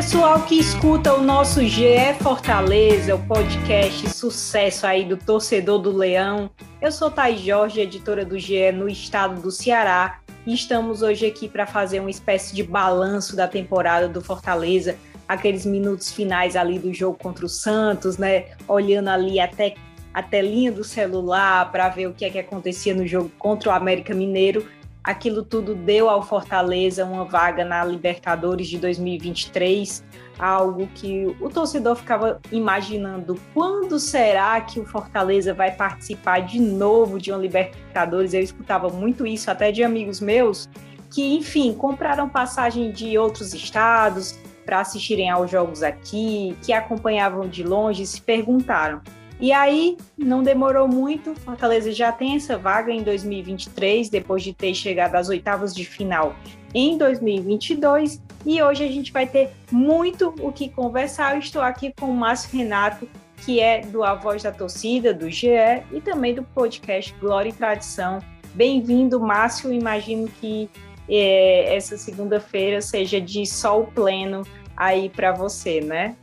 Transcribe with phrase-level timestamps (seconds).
[0.00, 6.50] pessoal que escuta o nosso GE Fortaleza, o podcast sucesso aí do torcedor do Leão.
[6.80, 11.46] Eu sou Thais Jorge, editora do GE no estado do Ceará, e estamos hoje aqui
[11.46, 14.96] para fazer uma espécie de balanço da temporada do Fortaleza,
[15.28, 18.46] aqueles minutos finais ali do jogo contra o Santos, né?
[18.66, 19.74] Olhando ali até
[20.14, 23.72] a telinha do celular para ver o que é que acontecia no jogo contra o
[23.72, 24.66] América Mineiro
[25.02, 30.04] aquilo tudo deu ao Fortaleza uma vaga na Libertadores de 2023,
[30.38, 37.18] algo que o torcedor ficava imaginando quando será que o Fortaleza vai participar de novo
[37.18, 38.34] de uma Libertadores.
[38.34, 40.68] Eu escutava muito isso até de amigos meus
[41.10, 47.64] que, enfim, compraram passagem de outros estados para assistirem aos jogos aqui, que acompanhavam de
[47.64, 49.00] longe e se perguntaram
[49.40, 54.74] e aí, não demorou muito, Fortaleza já tem essa vaga em 2023, depois de ter
[54.74, 56.34] chegado às oitavas de final
[56.74, 58.22] em 2022.
[58.44, 61.34] E hoje a gente vai ter muito o que conversar.
[61.34, 63.08] Eu estou aqui com o Márcio Renato,
[63.44, 65.48] que é do A Voz da Torcida, do GE,
[65.90, 68.18] e também do podcast Glória e Tradição.
[68.54, 69.72] Bem-vindo, Márcio.
[69.72, 70.68] Imagino que
[71.08, 74.42] é, essa segunda-feira seja de sol pleno
[74.76, 76.14] aí para você, né?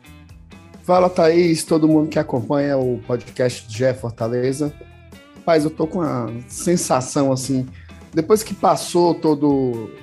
[0.88, 4.74] Fala, Thaís, todo mundo que acompanha o podcast de Jeff Fortaleza.
[5.36, 7.68] Rapaz, eu tô com uma sensação assim,
[8.14, 9.50] depois que passou todo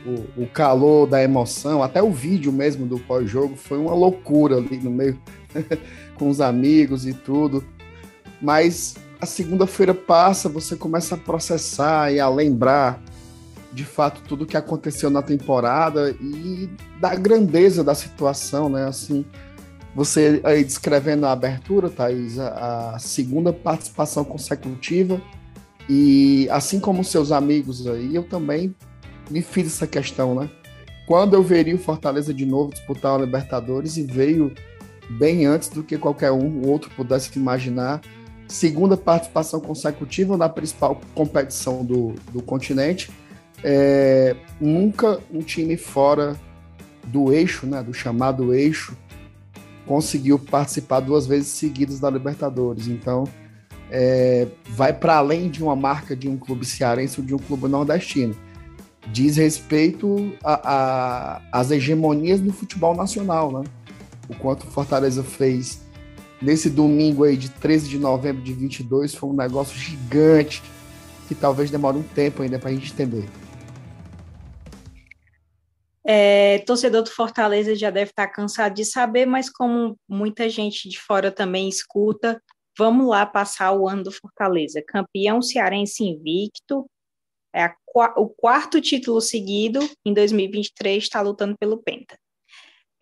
[0.05, 4.77] o, o calor da emoção, até o vídeo mesmo do pós-jogo foi uma loucura ali
[4.77, 5.19] no meio,
[6.19, 7.65] com os amigos e tudo.
[8.39, 13.03] Mas a segunda-feira passa, você começa a processar e a lembrar
[13.73, 16.69] de fato tudo que aconteceu na temporada e
[17.01, 18.87] da grandeza da situação, né?
[18.87, 19.25] Assim,
[19.95, 25.21] você aí descrevendo a abertura, Thaís, a, a segunda participação consecutiva,
[25.89, 28.75] e assim como seus amigos aí, eu também
[29.31, 30.51] me fiz essa questão, né?
[31.07, 34.53] Quando eu veria o Fortaleza de novo disputar o Libertadores e veio
[35.11, 38.01] bem antes do que qualquer um outro pudesse imaginar,
[38.49, 43.11] segunda participação consecutiva na principal competição do, do continente,
[43.63, 46.37] é, nunca um time fora
[47.05, 48.97] do eixo, né, do chamado eixo,
[49.87, 52.89] conseguiu participar duas vezes seguidas da Libertadores.
[52.89, 53.25] Então,
[53.91, 57.69] é, vai para além de uma marca de um clube cearense ou de um clube
[57.69, 58.35] nordestino.
[59.13, 60.33] Diz respeito
[61.53, 63.65] às hegemonias do futebol nacional, né?
[64.29, 65.83] O quanto Fortaleza fez
[66.41, 70.63] nesse domingo aí de 13 de novembro de 22 foi um negócio gigante
[71.29, 73.25] que talvez demore um tempo ainda para a gente entender.
[76.07, 80.99] É, torcedor do Fortaleza já deve estar cansado de saber, mas como muita gente de
[81.01, 82.43] fora também escuta,
[82.79, 84.83] vamos lá passar o ano do Fortaleza.
[84.87, 86.87] Campeão cearense invicto,
[87.55, 87.75] é a,
[88.17, 92.19] o quarto título seguido, em 2023 está lutando pelo Penta.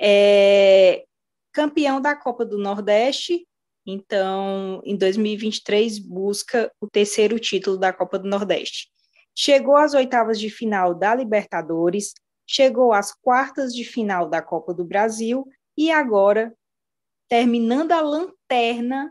[0.00, 1.04] É,
[1.52, 3.46] campeão da Copa do Nordeste,
[3.86, 8.88] então em 2023 busca o terceiro título da Copa do Nordeste.
[9.34, 12.12] Chegou às oitavas de final da Libertadores,
[12.52, 16.54] chegou às quartas de final da Copa do Brasil e agora,
[17.26, 19.10] terminando a lanterna,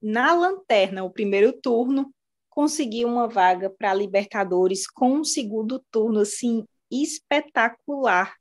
[0.00, 2.10] na lanterna, o primeiro turno,
[2.48, 8.34] conseguiu uma vaga para a Libertadores com um segundo turno assim espetacular,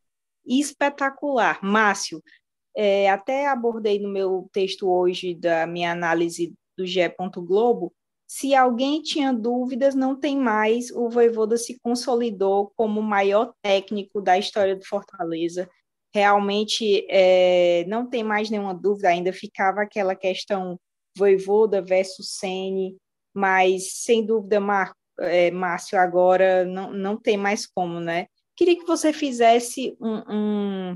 [0.46, 1.60] espetacular.
[1.62, 2.24] Márcio,
[2.76, 7.02] é, até abordei no meu texto hoje da minha análise do GE.
[7.36, 7.94] Globo
[8.28, 10.92] se alguém tinha dúvidas, não tem mais.
[10.92, 15.70] O Voivoda se consolidou como o maior técnico da história do Fortaleza.
[16.14, 20.78] Realmente é, não tem mais nenhuma dúvida, ainda ficava aquela questão
[21.18, 22.98] Voivoda versus Sene,
[23.34, 28.28] mas sem dúvida, Mar, é, Márcio, agora não, não tem mais como, né?
[28.56, 30.96] Queria que você fizesse um, um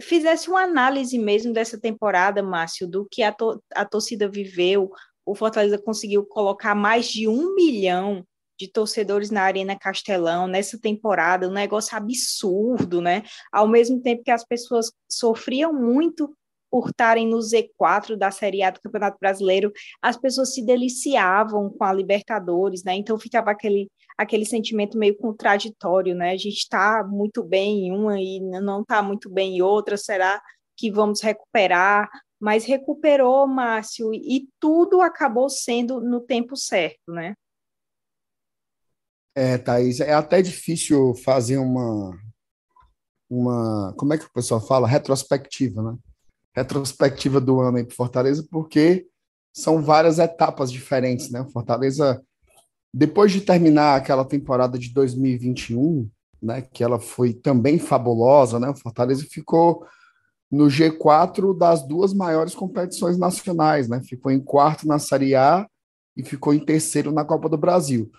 [0.00, 4.90] fizesse uma análise mesmo dessa temporada, Márcio, do que a, to a torcida viveu,
[5.30, 8.26] o Fortaleza conseguiu colocar mais de um milhão
[8.58, 13.22] de torcedores na Arena Castelão nessa temporada, um negócio absurdo, né?
[13.50, 16.34] Ao mesmo tempo que as pessoas sofriam muito
[16.70, 19.72] por estarem no Z4 da Série A do Campeonato Brasileiro,
[20.02, 22.94] as pessoas se deliciavam com a Libertadores, né?
[22.94, 23.88] Então ficava aquele,
[24.18, 26.32] aquele sentimento meio contraditório, né?
[26.32, 30.40] A gente está muito bem em uma e não está muito bem em outra, será
[30.76, 32.08] que vamos recuperar?
[32.40, 37.34] Mas recuperou, Márcio, e tudo acabou sendo no tempo certo, né?
[39.34, 42.18] É, Thaís, é até difícil fazer uma,
[43.28, 44.88] uma, como é que o pessoal fala?
[44.88, 45.96] Retrospectiva, né?
[46.56, 49.06] Retrospectiva do ano aí para Fortaleza, porque
[49.52, 51.46] são várias etapas diferentes, né?
[51.52, 52.22] Fortaleza,
[52.92, 56.10] depois de terminar aquela temporada de 2021,
[56.42, 58.72] né, que ela foi também fabulosa, né?
[58.74, 59.86] Fortaleza ficou
[60.50, 64.02] no G4 das duas maiores competições nacionais, né?
[64.02, 65.68] Ficou em quarto na Série A
[66.16, 68.10] e ficou em terceiro na Copa do Brasil.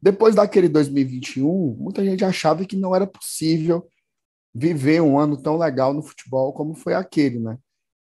[0.00, 3.86] Depois daquele 2021, muita gente achava que não era possível
[4.54, 7.58] viver um ano tão legal no futebol como foi aquele, né?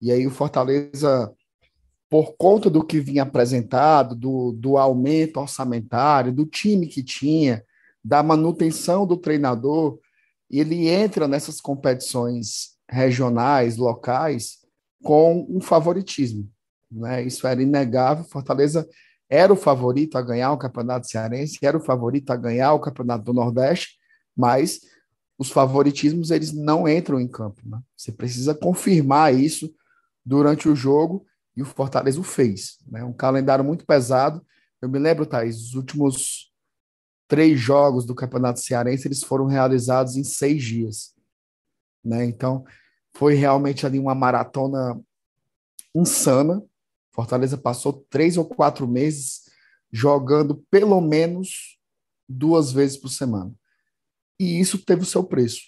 [0.01, 1.33] E aí o Fortaleza,
[2.09, 7.63] por conta do que vinha apresentado, do, do aumento orçamentário, do time que tinha,
[8.05, 9.99] da manutenção do treinador,
[10.51, 14.59] ele entra nessas competições regionais, locais,
[15.03, 16.49] com um favoritismo.
[16.91, 17.25] Né?
[17.25, 18.25] Isso era inegável.
[18.25, 18.89] Fortaleza
[19.29, 23.25] era o favorito a ganhar o Campeonato Cearense, era o favorito a ganhar o Campeonato
[23.25, 23.99] do Nordeste,
[24.37, 24.81] mas
[25.39, 27.61] os favoritismos eles não entram em campo.
[27.65, 27.79] Né?
[27.97, 29.73] Você precisa confirmar isso
[30.25, 32.79] durante o jogo e o Fortaleza o fez.
[32.87, 33.03] Né?
[33.05, 34.45] Um calendário muito pesado.
[34.81, 36.53] Eu me lembro, Thaís, os últimos
[37.29, 41.16] três jogos do Campeonato Cearense eles foram realizados em seis dias.
[42.07, 42.25] Né?
[42.25, 42.65] Então,
[43.13, 44.99] foi realmente ali uma maratona
[45.93, 46.63] insana.
[47.11, 49.43] Fortaleza passou três ou quatro meses
[49.91, 51.79] jogando pelo menos
[52.29, 53.53] duas vezes por semana.
[54.39, 55.63] E isso teve o seu preço.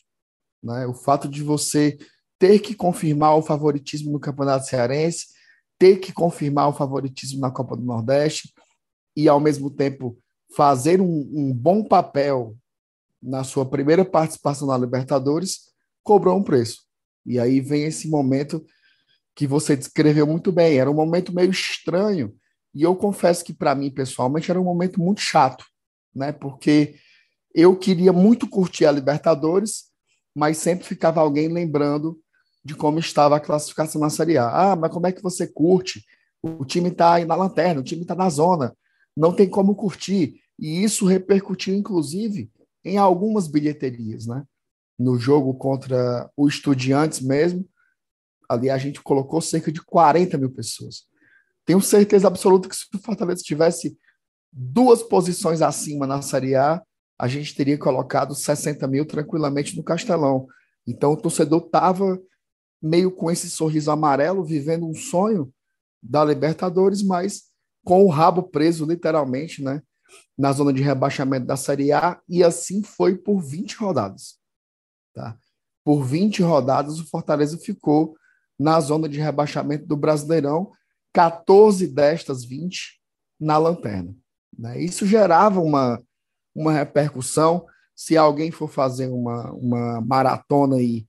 [0.63, 0.87] Né?
[0.87, 1.99] O fato de você
[2.39, 5.27] ter que confirmar o favoritismo no Campeonato Cearense,
[5.77, 8.53] ter que confirmar o favoritismo na Copa do Nordeste
[9.17, 10.17] e, ao mesmo tempo,
[10.55, 12.57] fazer um, um bom papel
[13.21, 15.69] na sua primeira participação na Libertadores,
[16.09, 16.85] cobrou um preço.
[17.27, 18.65] E aí vem esse momento
[19.37, 20.79] que você descreveu muito bem.
[20.79, 22.35] Era um momento meio estranho.
[22.75, 25.67] E eu confesso que, para mim, pessoalmente, era um momento muito chato,
[26.15, 26.33] né?
[26.33, 26.95] Porque
[27.55, 29.85] eu queria muito curtir a Libertadores,
[30.35, 32.19] mas sempre ficava alguém lembrando
[32.65, 34.73] de como estava a classificação na Série A.
[34.73, 36.03] Ah, mas como é que você curte?
[36.43, 38.75] O time está aí na lanterna, o time está na zona,
[39.15, 40.41] não tem como curtir.
[40.59, 42.51] E isso repercutiu, inclusive,
[42.83, 44.43] em algumas bilheterias, né?
[44.99, 47.69] No jogo contra o Estudiantes mesmo,
[48.49, 51.07] ali a gente colocou cerca de 40 mil pessoas.
[51.65, 53.97] Tenho certeza absoluta que se o Fortaleza tivesse
[54.51, 56.83] duas posições acima na Série A,
[57.19, 60.47] a gente teria colocado 60 mil tranquilamente no Castelão.
[60.87, 62.19] Então o torcedor estava
[62.81, 65.53] meio com esse sorriso amarelo, vivendo um sonho
[66.03, 67.43] da Libertadores, mas
[67.85, 69.83] com o rabo preso, literalmente, né,
[70.37, 74.39] na zona de rebaixamento da Série A, e assim foi por 20 rodadas.
[75.19, 75.37] Tá?
[75.85, 78.17] Por 20 rodadas, o Fortaleza ficou
[78.57, 80.71] na zona de rebaixamento do Brasileirão,
[81.13, 83.01] 14 destas 20
[83.41, 84.15] na lanterna.
[84.57, 84.81] Né?
[84.81, 86.01] Isso gerava uma,
[86.55, 87.67] uma repercussão.
[87.97, 91.05] Se alguém for fazer uma, uma maratona aí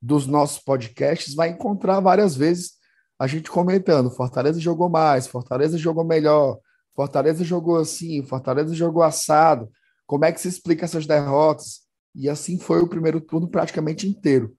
[0.00, 2.78] dos nossos podcasts, vai encontrar várias vezes
[3.18, 6.58] a gente comentando: Fortaleza jogou mais, Fortaleza jogou melhor,
[6.96, 9.70] Fortaleza jogou assim, Fortaleza jogou assado.
[10.06, 11.89] Como é que se explica essas derrotas?
[12.14, 14.56] E assim foi o primeiro turno praticamente inteiro.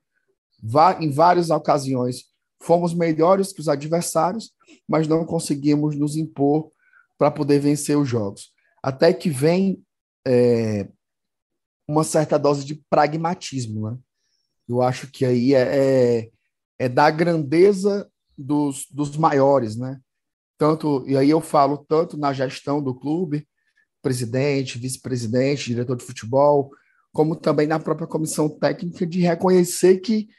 [1.00, 2.32] Em várias ocasiões,
[2.62, 4.52] Fomos melhores que os adversários,
[4.88, 6.72] mas não conseguimos nos impor
[7.18, 8.54] para poder vencer os jogos.
[8.84, 9.84] Até que vem
[10.26, 10.88] é,
[11.88, 13.90] uma certa dose de pragmatismo.
[13.90, 13.98] Né?
[14.70, 16.30] Eu acho que aí é, é,
[16.78, 18.08] é da grandeza
[18.38, 20.00] dos, dos maiores, né?
[20.56, 23.48] Tanto, e aí eu falo tanto na gestão do clube,
[24.04, 26.70] presidente, vice-presidente, diretor de futebol,
[27.12, 30.30] como também na própria comissão técnica de reconhecer que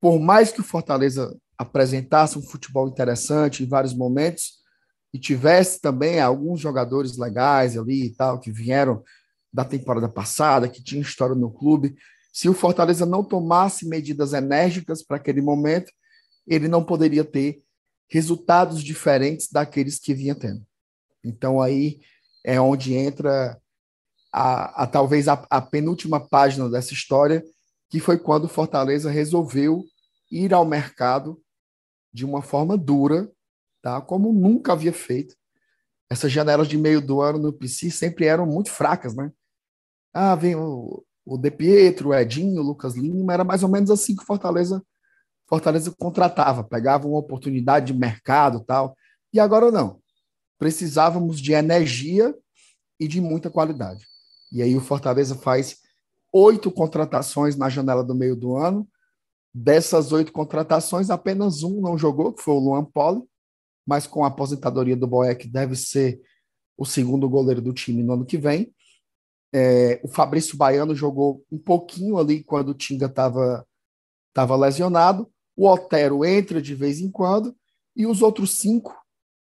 [0.00, 4.60] por mais que o Fortaleza apresentasse um futebol interessante em vários momentos
[5.12, 9.02] e tivesse também alguns jogadores legais ali e tal que vieram
[9.52, 11.94] da temporada passada, que tinham história no clube,
[12.32, 15.92] se o Fortaleza não tomasse medidas enérgicas para aquele momento,
[16.46, 17.62] ele não poderia ter
[18.08, 20.66] resultados diferentes daqueles que vinha tendo.
[21.22, 22.00] Então aí
[22.44, 23.60] é onde entra
[24.32, 27.44] a, a talvez a, a penúltima página dessa história,
[27.90, 29.84] que foi quando Fortaleza resolveu
[30.30, 31.40] ir ao mercado
[32.12, 33.30] de uma forma dura,
[33.82, 34.00] tá?
[34.00, 35.36] como nunca havia feito.
[36.10, 39.30] Essas janelas de meio do ano no PC sempre eram muito fracas, né?
[40.12, 43.90] Ah, vem o, o De Pietro, o Edinho, o Lucas Lima, era mais ou menos
[43.90, 44.82] assim que Fortaleza
[45.52, 48.96] Fortaleza contratava, pegava uma oportunidade de mercado tal.
[49.32, 50.00] E agora não.
[50.58, 52.34] Precisávamos de energia
[52.98, 54.06] e de muita qualidade.
[54.52, 55.78] E aí o Fortaleza faz
[56.32, 58.88] oito contratações na janela do meio do ano,
[59.54, 63.22] Dessas oito contratações, apenas um não jogou, que foi o Luan Poli,
[63.86, 66.22] mas com a aposentadoria do Boeck deve ser
[66.76, 68.74] o segundo goleiro do time no ano que vem.
[69.52, 73.66] É, o Fabrício Baiano jogou um pouquinho ali quando o Tinga estava
[74.32, 75.30] tava lesionado.
[75.54, 77.54] O Otero entra de vez em quando.
[77.94, 78.96] E os outros cinco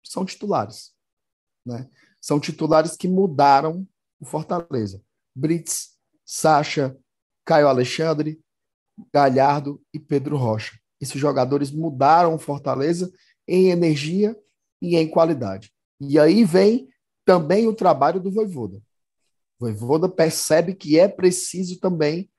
[0.03, 0.93] são titulares.
[1.65, 1.89] Né?
[2.21, 3.87] São titulares que mudaram
[4.25, 5.01] o Fortaleza.
[5.35, 5.91] Brits,
[6.25, 6.97] Sacha,
[7.45, 8.41] Caio Alexandre,
[9.13, 10.77] Galhardo e Pedro Rocha.
[10.99, 13.11] esses jogadores mudaram o Fortaleza
[13.47, 14.35] em energia
[14.81, 15.71] e em qualidade.
[16.01, 16.89] E aí vem
[17.23, 18.77] também o trabalho do Voivoda.
[19.59, 22.29] O Voivoda percebe que é preciso também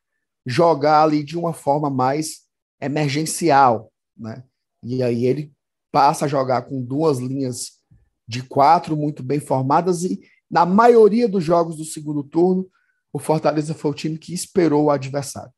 [0.45, 2.47] jogar ali de uma forma mais
[2.81, 4.43] emergencial, né?
[4.83, 5.53] E aí ele
[5.93, 7.81] passa a jogar com duas linhas
[8.27, 12.69] de quatro muito bem formadas e na maioria dos jogos do segundo turno
[13.13, 15.53] o Fortaleza foi o time que esperou o adversário.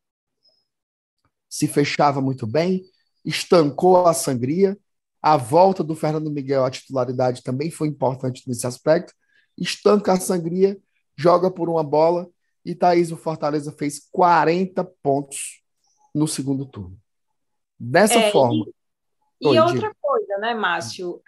[1.49, 2.85] Se fechava muito bem,
[3.25, 4.79] estancou a sangria.
[5.21, 9.13] A volta do Fernando Miguel à titularidade também foi importante nesse aspecto.
[9.57, 10.79] Estanca a sangria,
[11.17, 12.29] joga por uma bola
[12.65, 15.63] e Thaís, o Fortaleza fez 40 pontos
[16.15, 16.97] no segundo turno.
[17.79, 18.67] Dessa é, forma.
[19.41, 21.21] E, e outra coisa, né, Márcio?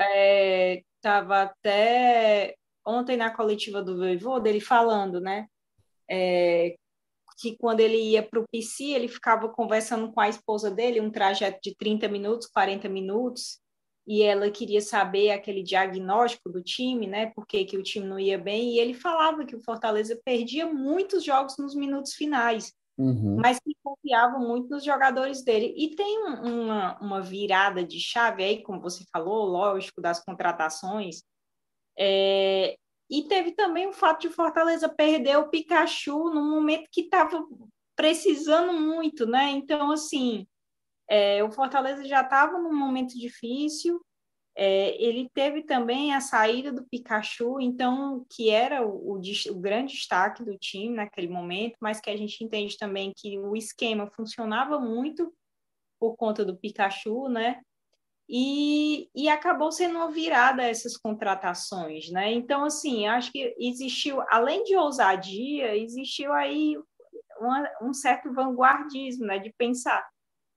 [0.97, 2.57] Estava é, até
[2.87, 5.47] ontem na coletiva do Voivoda, ele falando, né?
[6.11, 6.75] É,
[7.41, 11.11] que quando ele ia para o PC, ele ficava conversando com a esposa dele, um
[11.11, 13.59] trajeto de 30 minutos, 40 minutos,
[14.07, 17.27] e ela queria saber aquele diagnóstico do time, né?
[17.35, 20.67] Por que, que o time não ia bem, e ele falava que o Fortaleza perdia
[20.67, 23.37] muitos jogos nos minutos finais, uhum.
[23.41, 25.73] mas que confiava muito nos jogadores dele.
[25.77, 31.23] E tem uma, uma virada de chave aí, como você falou, lógico, das contratações.
[32.01, 32.77] É,
[33.11, 37.45] e teve também o fato de Fortaleza perder o Pikachu no momento que estava
[37.95, 39.51] precisando muito, né?
[39.51, 40.47] Então, assim,
[41.09, 44.01] é, o Fortaleza já estava num momento difícil.
[44.57, 49.93] É, ele teve também a saída do Pikachu, então que era o, o, o, grande
[49.93, 54.79] destaque do time naquele momento, mas que a gente entende também que o esquema funcionava
[54.79, 55.33] muito
[56.01, 57.61] por conta do Pikachu, né?
[58.33, 62.33] E, e acabou sendo virada essas contratações, né?
[62.33, 66.79] Então, assim, acho que existiu, além de ousadia, existiu aí
[67.41, 69.41] uma, um certo vanguardismo, né?
[69.41, 70.09] De pensar,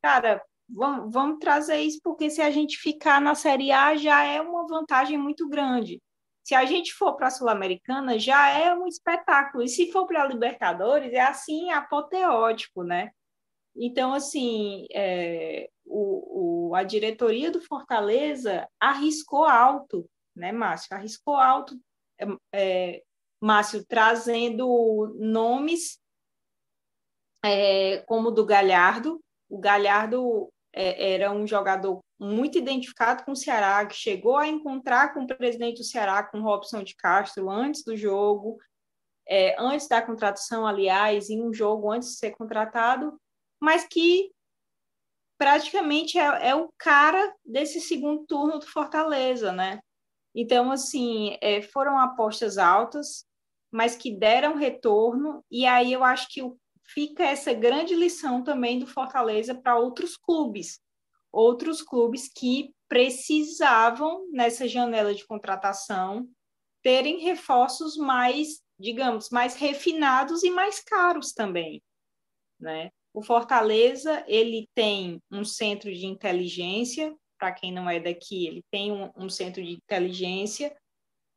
[0.03, 0.39] cara,
[0.69, 4.67] vamos, vamos trazer isso, porque se a gente ficar na Série A já é uma
[4.67, 5.99] vantagem muito grande.
[6.43, 9.63] Se a gente for para a Sul-Americana, já é um espetáculo.
[9.63, 13.09] E se for para a Libertadores, é assim apoteótico, né?
[13.75, 20.95] Então, assim, é, o, o, a diretoria do Fortaleza arriscou alto, né, Márcio?
[20.95, 21.79] Arriscou alto,
[22.19, 23.03] é, é,
[23.41, 25.99] Márcio, trazendo nomes
[27.43, 29.19] é, como o do Galhardo.
[29.49, 35.13] O Galhardo é, era um jogador muito identificado com o Ceará, que chegou a encontrar
[35.13, 38.57] com o presidente do Ceará, com Robson de Castro, antes do jogo,
[39.27, 43.19] é, antes da contratação, aliás, em um jogo antes de ser contratado,
[43.59, 44.31] mas que
[45.43, 49.81] praticamente é, é, o cara desse segundo turno do Fortaleza, né?
[50.33, 53.25] Então, assim, é, foram apostas altas,
[53.69, 56.41] mas que deram retorno, e aí eu acho que
[56.85, 60.79] fica essa grande lição também do Fortaleza para outros clubes,
[61.29, 66.25] outros clubes que precisavam, nessa janela de contratação,
[66.81, 71.83] terem reforços mais, digamos, mais refinados e mais caros também,
[72.57, 72.91] né?
[73.13, 78.91] O Fortaleza ele tem um centro de inteligência, para quem não é daqui, ele tem
[78.91, 80.75] um, um centro de inteligência,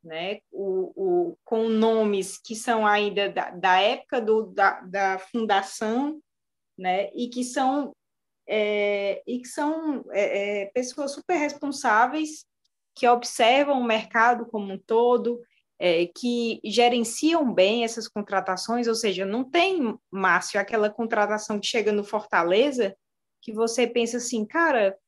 [0.02, 0.38] né?
[0.50, 6.20] O, o, com nomes que são ainda da, da época do, da, da fundação,
[6.78, 7.10] né?
[7.12, 7.92] E que são
[8.48, 12.46] é, e que são é, é, pessoas super responsáveis
[12.94, 15.40] que observam o mercado como um todo,
[15.78, 21.92] é, que gerenciam bem essas contratações, ou seja, não tem, Márcio, aquela contratação que chega
[21.92, 22.96] no Fortaleza
[23.46, 24.98] que você pensa assim, cara,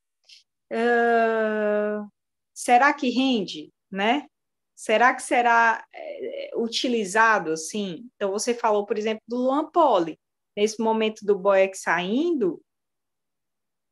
[0.72, 2.08] uh,
[2.54, 4.28] será que rende, né?
[4.76, 8.08] Será que será é, utilizado assim?
[8.14, 10.16] Então, você falou, por exemplo, do Luan Poli.
[10.56, 12.62] Nesse momento do Boeck saindo,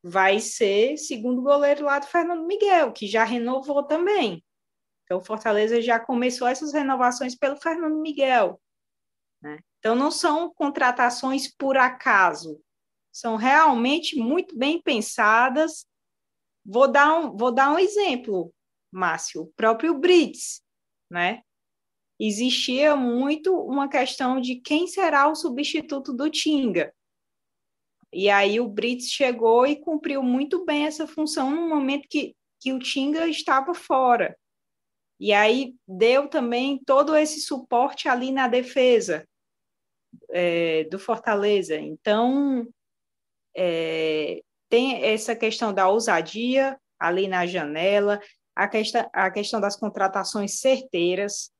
[0.00, 4.44] vai ser segundo goleiro lá do Fernando Miguel, que já renovou também.
[5.06, 8.60] Então, Fortaleza já começou essas renovações pelo Fernando Miguel.
[9.40, 9.60] Né?
[9.78, 12.60] Então, não são contratações por acaso,
[13.12, 15.86] são realmente muito bem pensadas.
[16.64, 18.52] Vou dar um, vou dar um exemplo,
[18.90, 20.60] Márcio, o próprio Brits,
[21.08, 21.42] né?
[22.18, 26.92] Existia muito uma questão de quem será o substituto do Tinga.
[28.12, 32.72] E aí o Brits chegou e cumpriu muito bem essa função no momento que, que
[32.72, 34.36] o Tinga estava fora.
[35.18, 39.26] E aí deu também todo esse suporte ali na defesa
[40.30, 41.76] é, do Fortaleza.
[41.76, 42.66] Então,
[43.56, 48.20] é, tem essa questão da ousadia ali na janela,
[48.54, 48.68] a
[49.12, 51.50] a questão das contratações certeiras,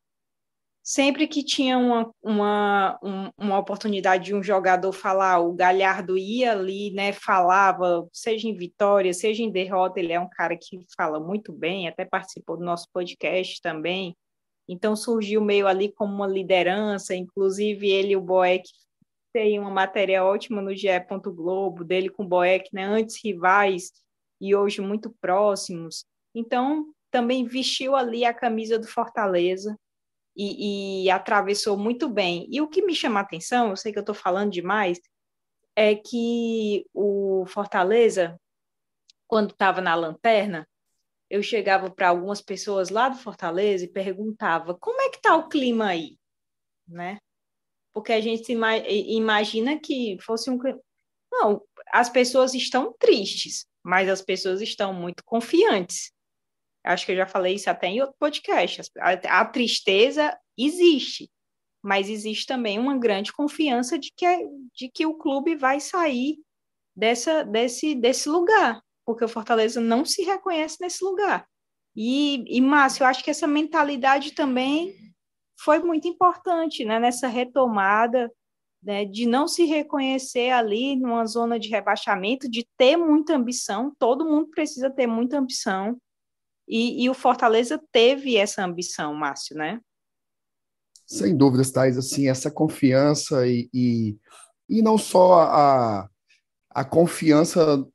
[0.86, 2.98] sempre que tinha uma, uma,
[3.36, 9.12] uma oportunidade de um jogador falar, o Galhardo ia ali, né, falava, seja em vitória,
[9.12, 12.86] seja em derrota, ele é um cara que fala muito bem, até participou do nosso
[12.92, 14.16] podcast também,
[14.68, 18.62] então surgiu meio ali como uma liderança, inclusive ele e o Boeck
[19.32, 20.86] tem uma matéria ótima no GE.
[21.34, 23.90] Globo, dele com o Boeck, né, antes rivais
[24.40, 29.76] e hoje muito próximos, então também vestiu ali a camisa do Fortaleza,
[30.36, 32.46] e, e atravessou muito bem.
[32.50, 35.00] E o que me chama a atenção, eu sei que eu estou falando demais,
[35.74, 38.38] é que o Fortaleza,
[39.26, 40.68] quando estava na lanterna,
[41.28, 45.48] eu chegava para algumas pessoas lá do Fortaleza e perguntava como é que está o
[45.48, 46.18] clima aí,
[46.86, 47.18] né?
[47.92, 50.58] Porque a gente imagina que fosse um
[51.32, 51.62] não,
[51.92, 56.12] as pessoas estão tristes, mas as pessoas estão muito confiantes.
[56.86, 58.82] Acho que eu já falei isso até em outro podcast.
[58.98, 61.30] A, a tristeza existe,
[61.82, 64.38] mas existe também uma grande confiança de que, é,
[64.74, 66.38] de que o clube vai sair
[66.94, 71.46] dessa, desse, desse lugar, porque o Fortaleza não se reconhece nesse lugar.
[71.94, 74.94] E, e Márcio, eu acho que essa mentalidade também
[75.58, 78.30] foi muito importante né, nessa retomada
[78.82, 84.24] né, de não se reconhecer ali numa zona de rebaixamento, de ter muita ambição, todo
[84.24, 85.98] mundo precisa ter muita ambição,
[86.68, 89.80] e, e o Fortaleza teve essa ambição, Márcio, né?
[91.06, 94.16] Sem dúvidas, Thais, assim, essa confiança e, e,
[94.68, 96.08] e não só a,
[96.70, 97.86] a confiança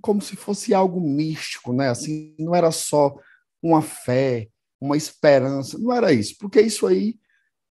[0.00, 1.88] como se fosse algo místico, né?
[1.88, 3.16] Assim, não era só
[3.62, 4.48] uma fé,
[4.80, 7.18] uma esperança, não era isso, porque isso aí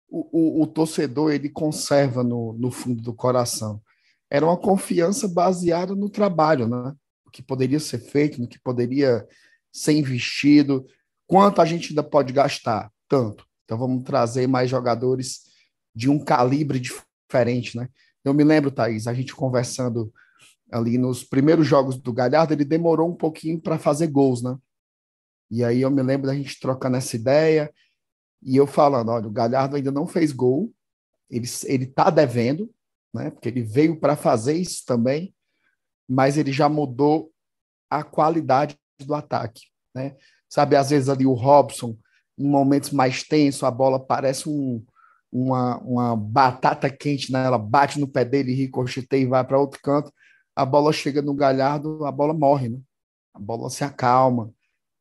[0.09, 3.81] o, o, o torcedor ele conserva no, no fundo do coração.
[4.29, 6.93] Era uma confiança baseada no trabalho, né?
[7.25, 9.25] O que poderia ser feito, no que poderia
[9.71, 10.85] ser investido,
[11.25, 12.91] quanto a gente ainda pode gastar?
[13.07, 13.45] Tanto.
[13.65, 15.41] Então vamos trazer mais jogadores
[15.93, 17.89] de um calibre diferente, né?
[18.23, 20.13] Eu me lembro, Thaís, a gente conversando
[20.71, 24.57] ali nos primeiros jogos do Galhardo, ele demorou um pouquinho para fazer gols, né?
[25.49, 27.73] E aí eu me lembro da gente trocando essa ideia
[28.41, 30.71] e eu falando, olha, o Galhardo ainda não fez gol,
[31.29, 32.69] ele ele tá devendo,
[33.13, 33.31] né?
[33.31, 35.33] Porque ele veio para fazer isso também,
[36.07, 37.31] mas ele já mudou
[37.89, 39.61] a qualidade do ataque,
[39.93, 40.15] né?
[40.49, 41.97] Sabe, às vezes ali o Robson,
[42.37, 44.83] em momentos mais tensos, a bola parece um,
[45.31, 47.45] uma, uma batata quente, né?
[47.45, 50.11] Ela bate no pé dele, ricocheteia e vai para outro canto.
[50.55, 52.79] A bola chega no Galhardo, a bola morre, né?
[53.33, 54.51] A bola se acalma.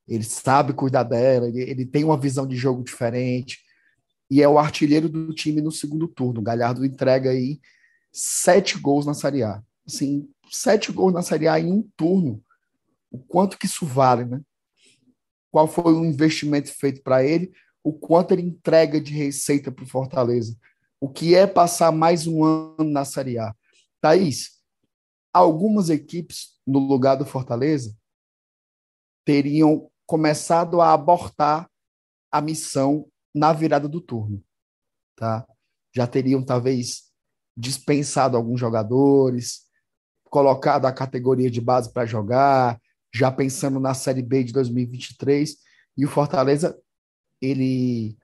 [0.09, 3.59] Ele sabe cuidar dela, ele, ele tem uma visão de jogo diferente.
[4.31, 6.41] E é o artilheiro do time no segundo turno.
[6.41, 7.61] O Galhardo entrega aí
[8.13, 9.63] sete gols na Série A.
[9.87, 12.43] Assim, sete gols na Série A em um turno
[13.11, 14.41] o quanto que isso vale, né?
[15.51, 19.89] Qual foi o investimento feito para ele, o quanto ele entrega de receita para o
[19.89, 20.57] Fortaleza.
[21.01, 23.55] O que é passar mais um ano na Série A.
[24.01, 24.61] Thaís,
[25.33, 27.97] algumas equipes no lugar do Fortaleza
[29.25, 31.69] teriam começado a abortar
[32.31, 34.43] a missão na virada do turno,
[35.15, 35.47] tá?
[35.95, 37.05] Já teriam talvez
[37.57, 39.67] dispensado alguns jogadores,
[40.25, 42.81] colocado a categoria de base para jogar,
[43.17, 45.57] já pensando na Série B de 2023,
[45.97, 46.79] e o Fortaleza
[47.41, 48.17] ele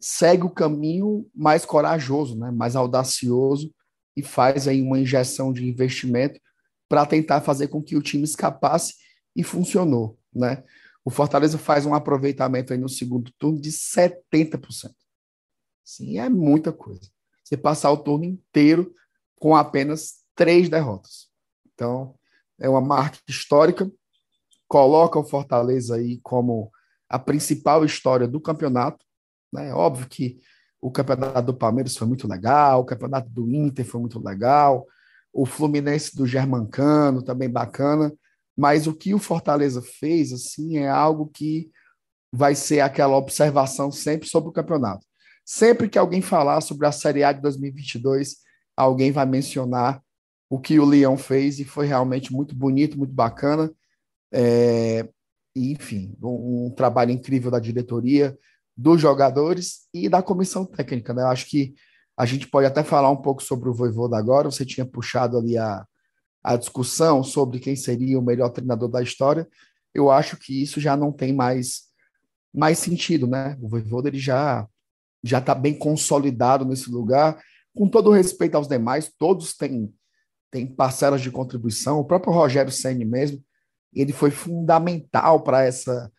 [0.00, 3.74] segue o caminho mais corajoso, né, mais audacioso
[4.16, 6.40] e faz aí uma injeção de investimento
[6.88, 8.94] para tentar fazer com que o time escapasse
[9.34, 10.64] e funcionou, né?
[11.04, 14.92] O Fortaleza faz um aproveitamento aí no segundo turno de 70%.
[15.84, 17.08] Sim, é muita coisa.
[17.42, 18.92] Você passar o turno inteiro
[19.36, 21.28] com apenas três derrotas.
[21.72, 22.14] Então,
[22.58, 23.90] é uma marca histórica
[24.68, 26.70] coloca o Fortaleza aí como
[27.08, 29.04] a principal história do campeonato.
[29.52, 29.72] Né?
[29.72, 30.38] Óbvio que
[30.80, 34.86] o campeonato do Palmeiras foi muito legal, o campeonato do Inter foi muito legal,
[35.32, 38.12] o Fluminense do Germancano também bacana,
[38.56, 41.70] mas o que o Fortaleza fez assim é algo que
[42.32, 45.06] vai ser aquela observação sempre sobre o campeonato.
[45.44, 48.36] Sempre que alguém falar sobre a Série A de 2022,
[48.76, 50.02] alguém vai mencionar
[50.50, 53.72] o que o Leão fez e foi realmente muito bonito, muito bacana.
[54.32, 55.08] É,
[55.54, 58.36] enfim, um, um, trabalho incrível da diretoria,
[58.76, 61.12] dos jogadores e da comissão técnica.
[61.12, 61.22] Né?
[61.24, 61.74] Acho que
[62.16, 64.50] a gente pode até falar um pouco sobre o Voivoda agora.
[64.50, 65.84] Você tinha puxado ali a,
[66.42, 69.48] a discussão sobre quem seria o melhor treinador da história.
[69.94, 71.84] Eu acho que isso já não tem mais,
[72.54, 73.56] mais sentido, né?
[73.60, 74.66] O Voivoda ele já
[75.22, 77.42] já está bem consolidado nesse lugar.
[77.74, 79.92] Com todo respeito aos demais, todos têm,
[80.50, 81.98] têm parcelas de contribuição.
[81.98, 83.42] O próprio Rogério Senni mesmo,
[83.92, 86.10] ele foi fundamental para essa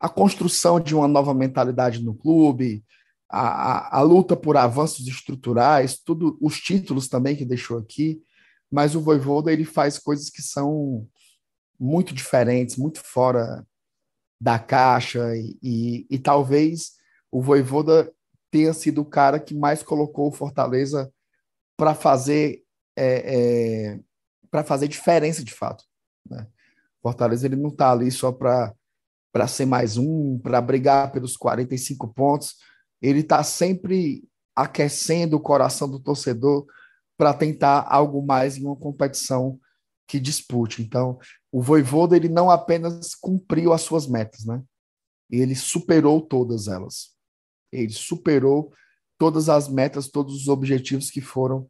[0.00, 2.84] a construção de uma nova mentalidade no clube,
[3.30, 8.22] a, a, a, luta por avanços estruturais, tudo, os títulos também que deixou aqui,
[8.70, 11.08] mas o Voivoda ele faz coisas que são
[11.80, 13.66] muito diferentes, muito fora
[14.38, 16.92] da caixa, e, e, e talvez
[17.32, 18.12] o Voivoda
[18.50, 21.10] tenha sido o cara que mais colocou o Fortaleza
[21.76, 22.62] para fazer
[22.96, 24.00] é, é,
[24.50, 25.84] para fazer diferença de fato.
[26.28, 26.46] Né?
[27.04, 28.74] Fortaleza ele não está ali só para
[29.46, 32.54] ser mais um, para brigar pelos 45 pontos.
[33.02, 36.64] Ele está sempre aquecendo o coração do torcedor
[37.18, 39.60] para tentar algo mais em uma competição
[40.08, 40.80] que dispute.
[40.80, 41.18] Então,
[41.52, 44.62] o Voivoda ele não apenas cumpriu as suas metas, né?
[45.30, 47.10] Ele superou todas elas.
[47.70, 48.72] Ele superou
[49.18, 51.68] todas as metas, todos os objetivos que foram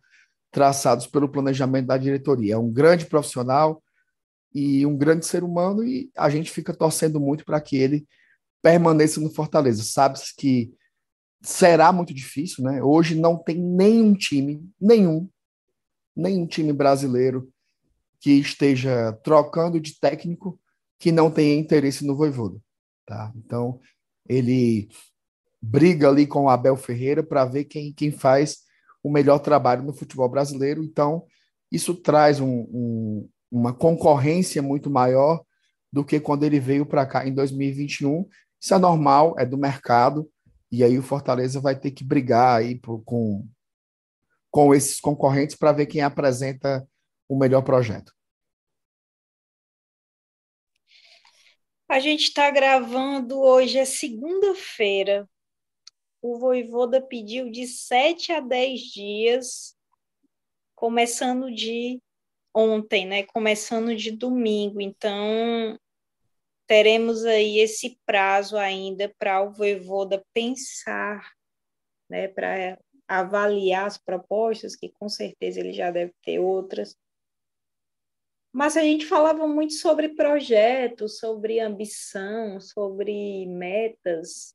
[0.52, 2.54] traçados pelo planejamento da diretoria.
[2.54, 3.82] É um grande profissional
[4.54, 8.06] e um grande ser humano e a gente fica torcendo muito para que ele
[8.62, 9.82] permaneça no Fortaleza.
[9.82, 10.72] Sabe que
[11.42, 12.82] será muito difícil, né?
[12.82, 15.28] Hoje não tem nenhum time, nenhum,
[16.16, 17.50] nenhum time brasileiro
[18.20, 20.58] que esteja trocando de técnico
[20.98, 22.58] que não tenha interesse no Voivoda,
[23.04, 23.30] tá?
[23.36, 23.78] Então,
[24.26, 24.88] ele
[25.60, 28.58] briga ali com o Abel Ferreira para ver quem, quem faz
[29.02, 30.82] o melhor trabalho no futebol brasileiro.
[30.82, 31.26] Então,
[31.70, 35.44] isso traz um, um, uma concorrência muito maior
[35.92, 38.28] do que quando ele veio para cá em 2021.
[38.60, 40.28] Isso é normal, é do mercado,
[40.72, 43.46] e aí o Fortaleza vai ter que brigar aí por, com,
[44.50, 46.84] com esses concorrentes para ver quem apresenta
[47.28, 48.12] o melhor projeto.
[51.88, 55.30] A gente está gravando hoje, é segunda-feira,
[56.20, 59.76] o Voivoda pediu de 7 a 10 dias,
[60.74, 62.02] começando de
[62.54, 63.24] ontem, né?
[63.24, 64.80] Começando de domingo.
[64.80, 65.78] Então,
[66.66, 71.32] teremos aí esse prazo ainda para o Voivoda pensar,
[72.08, 72.28] né?
[72.28, 76.96] Para avaliar as propostas, que com certeza ele já deve ter outras.
[78.52, 84.54] Mas a gente falava muito sobre projetos, sobre ambição, sobre metas,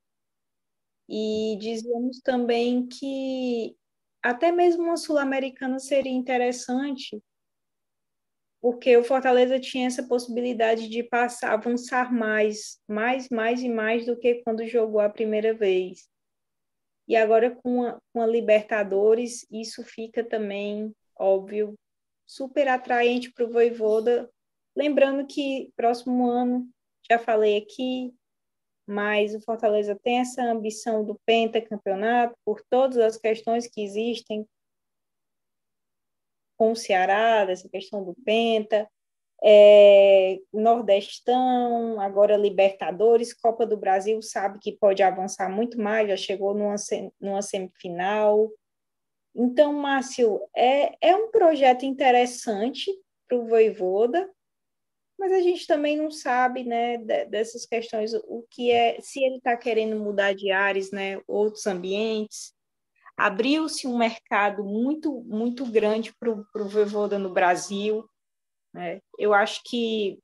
[1.10, 3.76] e dizíamos também que
[4.22, 7.22] até mesmo uma sul-americana seria interessante,
[8.62, 14.18] porque o Fortaleza tinha essa possibilidade de passar, avançar mais, mais, mais e mais do
[14.18, 16.10] que quando jogou a primeira vez.
[17.08, 21.74] E agora com a, com a Libertadores, isso fica também, óbvio,
[22.28, 24.30] super atraente para o Voivoda.
[24.76, 26.70] Lembrando que próximo ano,
[27.10, 28.14] já falei aqui,
[28.86, 34.46] mas o Fortaleza tem essa ambição do pentacampeonato por todas as questões que existem
[36.60, 38.86] com o Ceará, dessa questão do penta,
[39.42, 46.54] é, Nordestão, agora Libertadores, Copa do Brasil, sabe que pode avançar muito mais, já chegou
[46.54, 46.76] numa,
[47.20, 48.52] numa semifinal.
[49.34, 52.92] Então, Márcio, é, é um projeto interessante
[53.26, 54.30] para o Voivoda,
[55.18, 59.56] mas a gente também não sabe, né, dessas questões, o que é, se ele está
[59.56, 62.54] querendo mudar de áreas, né, outros ambientes.
[63.20, 68.08] Abriu-se um mercado muito, muito grande para o Voivoda no Brasil.
[68.74, 69.02] Né?
[69.18, 70.20] Eu acho que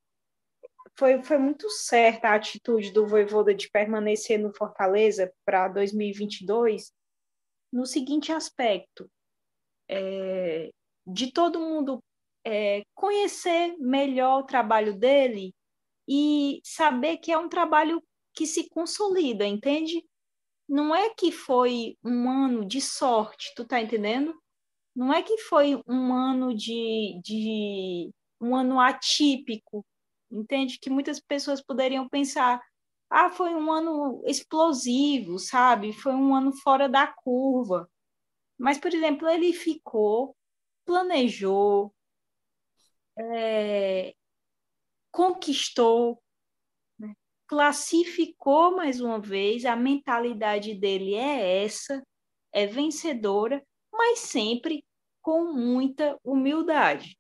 [0.98, 6.94] foi, foi muito certa a atitude do Voivoda de permanecer no Fortaleza para 2022,
[7.72, 9.10] no seguinte aspecto,
[9.90, 10.70] é,
[11.06, 12.02] de todo mundo
[12.46, 15.54] é, conhecer melhor o trabalho dele
[16.08, 18.02] e saber que é um trabalho
[18.34, 20.06] que se consolida, entende?
[20.68, 24.34] Não é que foi um ano de sorte, tu tá entendendo?
[24.96, 29.86] Não é que foi um ano de, de um ano atípico,
[30.32, 30.80] entende?
[30.80, 32.62] Que muitas pessoas poderiam pensar,
[33.10, 35.94] ah, foi um ano explosivo, sabe?
[35.94, 37.90] Foi um ano fora da curva.
[38.58, 40.36] Mas, por exemplo, ele ficou,
[40.86, 41.94] planejou,
[43.18, 44.14] é,
[45.12, 46.22] conquistou?
[47.48, 52.02] Classificou mais uma vez, a mentalidade dele é essa,
[52.54, 54.84] é vencedora, mas sempre
[55.22, 57.18] com muita humildade.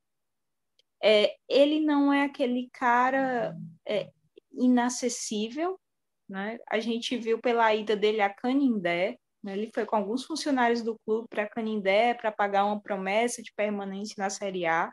[1.01, 3.55] É, ele não é aquele cara
[3.87, 4.09] é,
[4.51, 5.79] inacessível,
[6.27, 6.57] né?
[6.69, 9.53] A gente viu pela ida dele a Canindé, né?
[9.53, 14.15] ele foi com alguns funcionários do clube para Canindé para pagar uma promessa de permanência
[14.17, 14.91] na Série A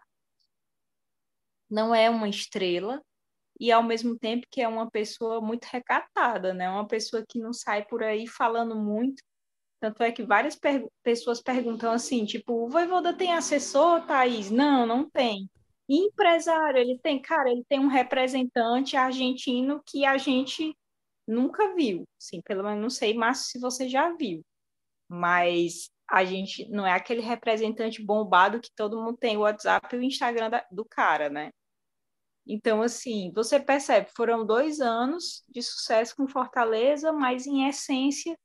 [1.73, 3.03] não é uma estrela
[3.63, 6.69] e ao mesmo tempo que é uma pessoa muito recatada, né?
[6.69, 9.23] Uma pessoa que não sai por aí falando muito.
[9.81, 10.59] Tanto é que várias
[11.05, 14.51] pessoas perguntam assim, tipo, o Voivoda tem assessor, Thaís?
[14.51, 15.49] Não, não tem.
[15.89, 20.77] E empresário, ele tem, cara, ele tem um representante argentino que a gente
[21.27, 24.43] nunca viu, sim, pelo menos não sei, mas se você já viu.
[25.09, 29.99] mas a gente não é aquele representante bombado que todo mundo tem o WhatsApp e
[29.99, 31.51] o Instagram da, do cara, né?
[32.47, 38.37] Então, assim, você percebe, foram dois anos de sucesso com Fortaleza, mas em essência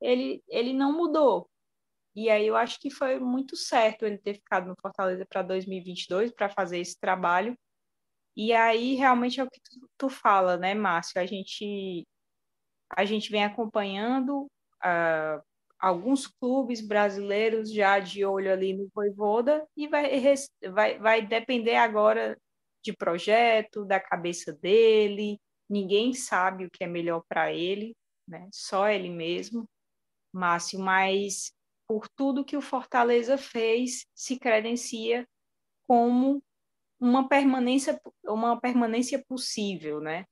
[0.00, 1.48] ele, ele não mudou.
[2.14, 6.32] E aí eu acho que foi muito certo ele ter ficado no Fortaleza para 2022
[6.32, 7.56] para fazer esse trabalho.
[8.36, 11.20] E aí realmente é o que tu, tu, fala, né, Márcio?
[11.20, 12.06] A gente
[12.96, 14.44] a gente vem acompanhando
[14.84, 15.42] uh,
[15.78, 20.08] alguns clubes brasileiros já de olho ali no Voivoda e vai,
[20.72, 22.36] vai, vai depender agora
[22.90, 25.38] de projeto, da cabeça dele.
[25.68, 27.94] Ninguém sabe o que é melhor para ele,
[28.26, 28.48] né?
[28.52, 29.68] Só ele mesmo,
[30.32, 30.78] Márcio.
[30.78, 31.52] Mas
[31.86, 35.26] por tudo que o Fortaleza fez, se credencia
[35.86, 36.42] como
[37.00, 40.24] uma permanência, uma permanência possível, né?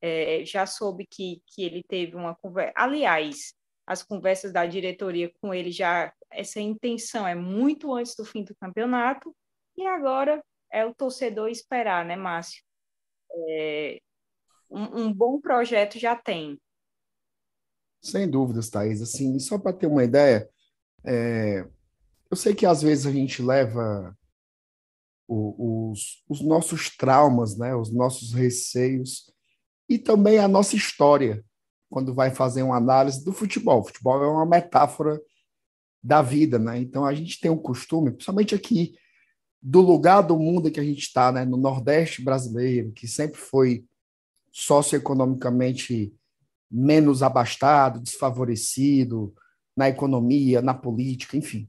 [0.00, 2.72] É, já soube que, que ele teve uma conversa.
[2.76, 3.54] Aliás,
[3.86, 8.54] as conversas da diretoria com ele já, essa intenção é muito antes do fim do
[8.56, 9.34] campeonato,
[9.76, 12.62] e agora é o torcedor esperar, né, Márcio?
[13.48, 14.00] É,
[14.70, 16.60] um, um, bom projeto já tem.
[18.02, 19.02] Sem dúvidas, Thaís.
[19.02, 20.48] Assim, só para ter uma ideia,
[21.04, 21.66] é,
[22.30, 24.16] eu sei que às vezes a gente leva
[25.28, 29.32] o, os, os nossos traumas, né, os nossos receios
[29.88, 31.44] e também a nossa história
[31.88, 33.80] quando vai fazer uma análise do futebol.
[33.80, 35.20] O futebol é uma metáfora
[36.02, 36.78] da vida, né?
[36.78, 38.96] Então a gente tem um costume, principalmente aqui
[39.62, 43.84] do lugar do mundo que a gente está, né, no Nordeste brasileiro, que sempre foi
[44.52, 46.14] socioeconomicamente
[46.70, 49.34] menos abastado, desfavorecido
[49.76, 51.68] na economia, na política, enfim.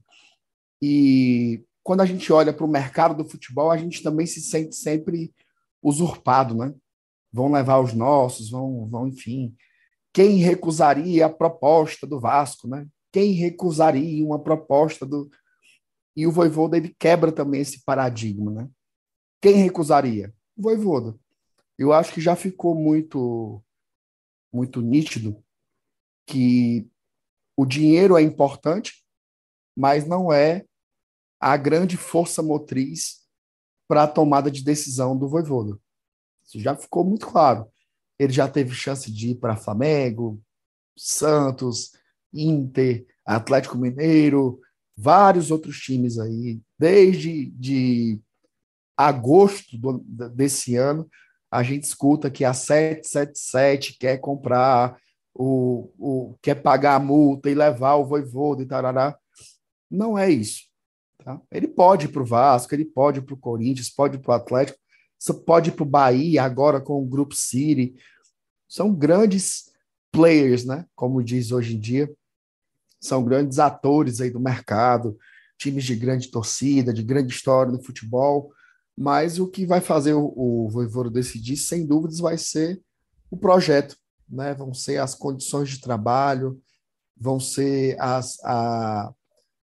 [0.80, 4.74] E quando a gente olha para o mercado do futebol, a gente também se sente
[4.74, 5.32] sempre
[5.82, 6.74] usurpado, né?
[7.32, 9.54] Vão levar os nossos, vão, vão enfim.
[10.12, 12.86] Quem recusaria a proposta do Vasco, né?
[13.12, 15.30] Quem recusaria uma proposta do,
[16.18, 18.68] e o Voivoda ele quebra também esse paradigma, né?
[19.40, 20.34] Quem recusaria?
[20.56, 21.16] O Voivoda.
[21.78, 23.62] Eu acho que já ficou muito
[24.52, 25.40] muito nítido
[26.26, 26.90] que
[27.56, 29.06] o dinheiro é importante,
[29.76, 30.64] mas não é
[31.38, 33.24] a grande força motriz
[33.86, 35.78] para a tomada de decisão do Voivoda.
[36.44, 37.70] Isso já ficou muito claro.
[38.18, 40.42] Ele já teve chance de ir para Flamengo,
[40.96, 41.92] Santos,
[42.32, 44.60] Inter, Atlético Mineiro,
[44.98, 48.18] vários outros times aí, desde de
[48.96, 49.98] agosto do,
[50.30, 51.08] desse ano,
[51.48, 54.98] a gente escuta que a 777 quer comprar,
[55.32, 59.16] o, o, quer pagar a multa e levar o voivodo e tarará.
[59.88, 60.64] Não é isso.
[61.24, 61.40] Tá?
[61.52, 64.32] Ele pode ir para o Vasco, ele pode ir para o Corinthians, pode ir para
[64.32, 64.78] o Atlético,
[65.46, 67.94] pode ir para o Bahia agora com o Grupo City.
[68.68, 69.70] São grandes
[70.10, 70.84] players, né?
[70.96, 72.12] Como diz hoje em dia
[73.00, 75.16] são grandes atores aí do mercado,
[75.58, 78.52] times de grande torcida, de grande história no futebol,
[78.96, 82.80] mas o que vai fazer o, o decidir, sem dúvidas, vai ser
[83.30, 83.96] o projeto,
[84.28, 84.54] né?
[84.54, 86.60] Vão ser as condições de trabalho,
[87.16, 89.12] vão ser as, a,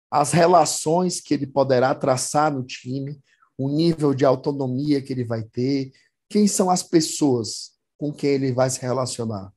[0.09, 3.21] as relações que ele poderá traçar no time,
[3.57, 5.91] o nível de autonomia que ele vai ter,
[6.29, 9.53] quem são as pessoas com quem ele vai se relacionar,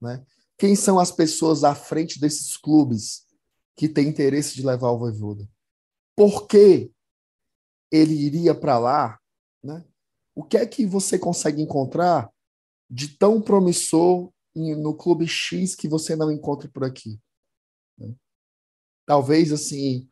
[0.00, 0.22] né?
[0.58, 3.26] Quem são as pessoas à frente desses clubes
[3.76, 5.48] que têm interesse de levar o Voivoda?
[6.16, 6.92] Por que
[7.90, 9.18] ele iria para lá?
[9.62, 9.84] Né?
[10.34, 12.30] O que é que você consegue encontrar
[12.90, 17.18] de tão promissor no clube X que você não encontra por aqui?
[17.98, 18.14] Né?
[19.06, 20.08] Talvez assim,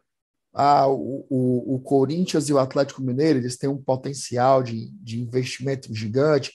[0.53, 5.21] ah, o, o, o, Corinthians e o Atlético Mineiro eles têm um potencial de, de
[5.21, 6.53] investimento gigante.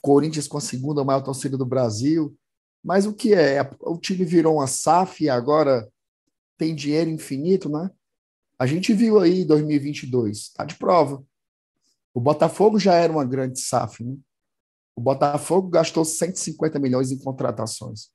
[0.00, 2.36] Corinthians com a segunda maior torcida do Brasil,
[2.82, 3.60] mas o que é?
[3.80, 5.88] O time virou uma SAF e agora
[6.56, 7.90] tem dinheiro infinito, né?
[8.58, 11.24] A gente viu aí 2022, tá de prova.
[12.12, 14.16] O Botafogo já era uma grande SAF, né?
[14.96, 18.10] O Botafogo gastou 150 milhões em contratações.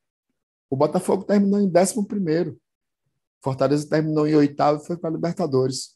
[0.70, 2.60] O Botafogo terminou em 11 primeiro.
[3.44, 5.96] Fortaleza terminou em oitavo e foi para a Libertadores.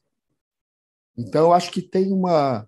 [1.18, 2.68] Então, eu acho que tem uma,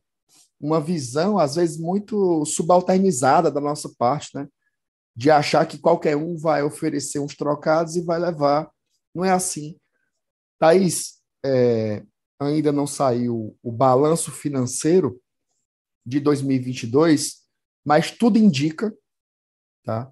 [0.60, 4.48] uma visão, às vezes, muito subalternizada da nossa parte, né?
[5.16, 8.72] De achar que qualquer um vai oferecer uns trocados e vai levar.
[9.14, 9.78] Não é assim.
[10.58, 12.04] Thaís, é,
[12.40, 15.22] ainda não saiu o balanço financeiro
[16.06, 17.42] de 2022,
[17.86, 18.96] mas tudo indica,
[19.84, 20.12] tá?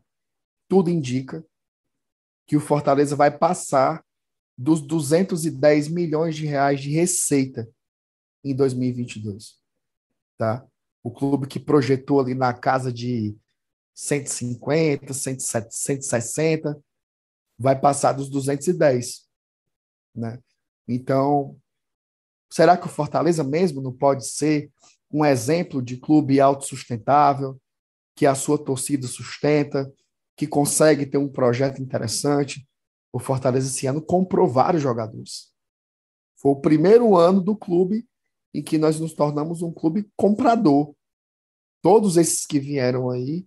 [0.68, 1.46] Tudo indica
[2.46, 4.04] que o Fortaleza vai passar
[4.58, 7.70] dos 210 milhões de reais de receita
[8.44, 9.58] em 2022,
[10.38, 10.66] tá?
[11.04, 13.38] O clube que projetou ali na casa de
[14.00, 16.82] 150, 160,
[17.58, 19.28] vai passar dos 210.
[20.16, 20.40] Né?
[20.88, 21.60] Então,
[22.50, 24.72] será que o Fortaleza mesmo não pode ser
[25.12, 27.60] um exemplo de clube autossustentável,
[28.16, 29.92] que a sua torcida sustenta,
[30.38, 32.66] que consegue ter um projeto interessante?
[33.12, 35.52] O Fortaleza esse ano comprou vários jogadores.
[36.38, 38.08] Foi o primeiro ano do clube
[38.54, 40.96] em que nós nos tornamos um clube comprador.
[41.82, 43.46] Todos esses que vieram aí,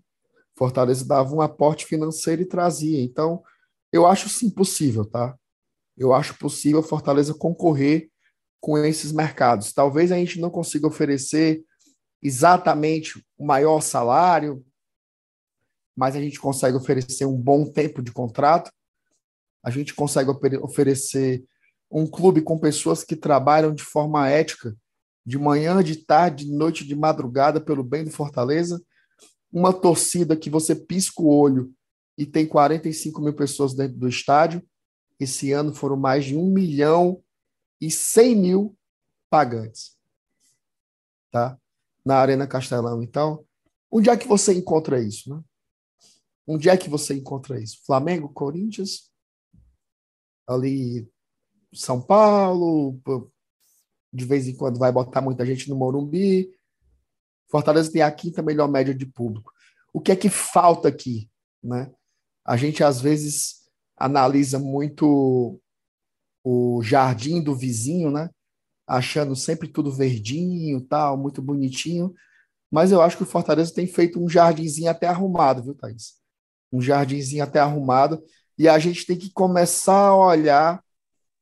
[0.62, 3.02] Fortaleza dava um aporte financeiro e trazia.
[3.02, 3.42] Então,
[3.92, 5.36] eu acho sim possível, tá?
[5.98, 8.08] Eu acho possível Fortaleza concorrer
[8.60, 9.72] com esses mercados.
[9.72, 11.64] Talvez a gente não consiga oferecer
[12.22, 14.64] exatamente o maior salário,
[15.96, 18.70] mas a gente consegue oferecer um bom tempo de contrato,
[19.64, 20.30] a gente consegue
[20.62, 21.44] oferecer
[21.90, 24.76] um clube com pessoas que trabalham de forma ética,
[25.26, 28.80] de manhã, de tarde, de noite, de madrugada, pelo bem do Fortaleza,
[29.52, 31.72] uma torcida que você pisca o olho
[32.16, 34.66] e tem 45 mil pessoas dentro do estádio.
[35.20, 37.22] Esse ano foram mais de 1 milhão
[37.80, 38.78] e 100 mil
[39.28, 39.96] pagantes.
[41.30, 41.58] Tá?
[42.04, 43.02] Na Arena Castelão.
[43.02, 43.44] Então,
[43.90, 45.34] onde é que você encontra isso?
[45.34, 45.42] Né?
[46.46, 47.82] Onde é que você encontra isso?
[47.84, 49.10] Flamengo, Corinthians,
[50.46, 51.08] ali
[51.72, 52.98] São Paulo,
[54.12, 56.50] de vez em quando vai botar muita gente no Morumbi.
[57.52, 59.52] Fortaleza tem a quinta melhor média de público.
[59.92, 61.28] O que é que falta aqui?
[61.62, 61.92] Né?
[62.44, 65.60] A gente, às vezes, analisa muito
[66.42, 68.30] o jardim do vizinho, né?
[68.86, 72.14] achando sempre tudo verdinho, tal, muito bonitinho.
[72.70, 76.14] Mas eu acho que o Fortaleza tem feito um jardinzinho até arrumado, viu, Thaís?
[76.72, 78.22] Um jardinzinho até arrumado.
[78.58, 80.82] E a gente tem que começar a olhar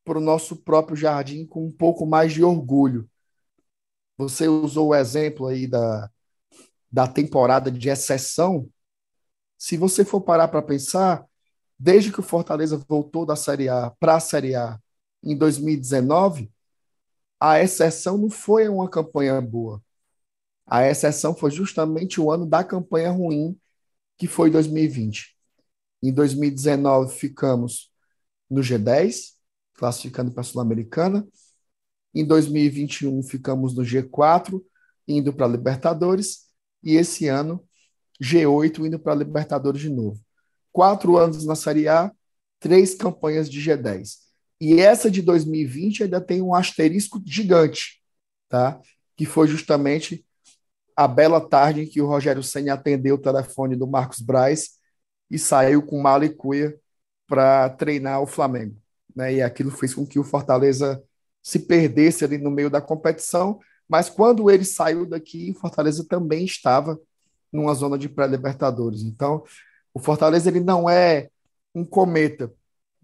[0.04, 3.08] para o nosso próprio jardim com um pouco mais de orgulho.
[4.20, 6.10] Você usou o exemplo aí da,
[6.92, 8.68] da temporada de exceção.
[9.56, 11.24] Se você for parar para pensar,
[11.78, 14.78] desde que o Fortaleza voltou da Série A para a Série A
[15.22, 16.52] em 2019,
[17.40, 19.82] a exceção não foi uma campanha boa.
[20.66, 23.58] A exceção foi justamente o ano da campanha ruim,
[24.18, 25.34] que foi 2020.
[26.02, 27.90] Em 2019, ficamos
[28.50, 29.32] no G10,
[29.72, 31.26] classificando para a Sul-Americana.
[32.14, 34.62] Em 2021, ficamos no G4,
[35.06, 36.48] indo para Libertadores.
[36.82, 37.62] E esse ano,
[38.22, 40.20] G8, indo para Libertadores de novo.
[40.72, 42.10] Quatro anos na Série A,
[42.58, 44.18] três campanhas de G10.
[44.60, 48.02] E essa de 2020 ainda tem um asterisco gigante,
[48.48, 48.80] tá?
[49.16, 50.24] que foi justamente
[50.96, 54.70] a bela tarde em que o Rogério Senna atendeu o telefone do Marcos Braz
[55.30, 56.78] e saiu com mala e cuia
[57.26, 58.80] para treinar o Flamengo
[59.14, 59.34] né?
[59.34, 61.02] E aquilo fez com que o Fortaleza
[61.42, 66.44] se perdesse ali no meio da competição, mas quando ele saiu daqui, o Fortaleza também
[66.44, 67.00] estava
[67.52, 69.02] numa zona de pré-libertadores.
[69.02, 69.42] Então,
[69.92, 71.28] o Fortaleza ele não é
[71.74, 72.52] um cometa,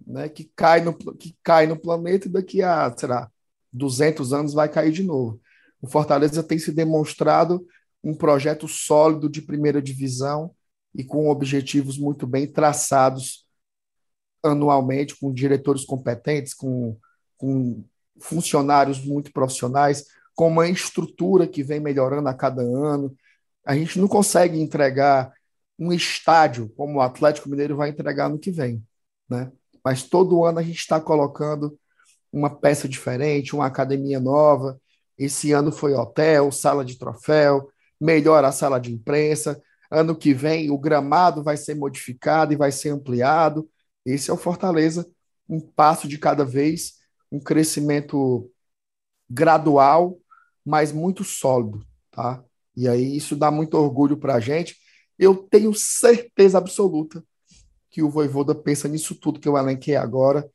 [0.07, 3.31] né, que cai no que cai no planeta e daqui a, será,
[3.73, 5.41] 200 anos vai cair de novo.
[5.81, 7.67] O Fortaleza tem se demonstrado
[8.03, 10.55] um projeto sólido de primeira divisão
[10.95, 13.47] e com objetivos muito bem traçados
[14.43, 16.97] anualmente com diretores competentes, com,
[17.37, 17.85] com
[18.21, 23.17] funcionários muito profissionais, com uma estrutura que vem melhorando a cada ano.
[23.65, 25.33] A gente não consegue entregar
[25.79, 28.83] um estádio como o Atlético Mineiro vai entregar no que vem,
[29.29, 29.51] né?
[29.85, 31.79] Mas todo ano a gente está colocando
[32.33, 34.81] uma peça diferente, uma academia nova.
[35.19, 39.61] Esse ano foi hotel, sala de troféu, melhora a sala de imprensa.
[39.91, 43.69] Ano que vem o gramado vai ser modificado e vai ser ampliado.
[44.05, 45.07] Esse é o Fortaleza,
[45.49, 46.96] um passo de cada vez,
[47.31, 48.51] um crescimento
[49.29, 50.19] gradual,
[50.65, 52.43] mas muito sólido, tá?
[52.77, 54.77] E aí isso dá muito orgulho para a gente.
[55.19, 57.25] Eu tenho certeza absoluta
[57.91, 60.49] que o Voivoda pensa nisso tudo que eu elenquei agora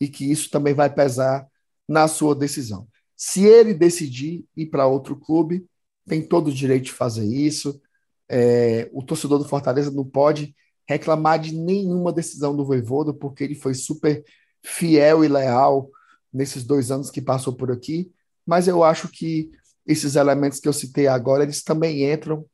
[0.00, 1.46] e que isso também vai pesar
[1.88, 2.88] na sua decisão.
[3.16, 5.66] Se ele decidir ir para outro clube,
[6.06, 7.80] tem todo o direito de fazer isso.
[8.28, 10.54] É, o torcedor do Fortaleza não pode
[10.88, 14.24] reclamar de nenhuma decisão do Voivoda, porque ele foi super
[14.62, 15.90] fiel e leal
[16.36, 18.12] nesses dois anos que passou por aqui,
[18.46, 19.50] mas eu acho que
[19.86, 22.44] esses elementos que eu citei agora, eles também entram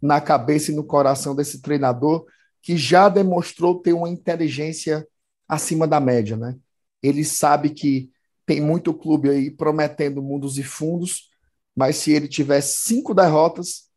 [0.00, 2.26] na cabeça e no coração desse treinador
[2.60, 5.06] que já demonstrou ter uma inteligência
[5.46, 6.56] acima da média, né?
[7.02, 8.10] Ele sabe que
[8.44, 11.28] tem muito clube aí prometendo mundos e fundos,
[11.76, 13.88] mas se ele tiver cinco derrotas,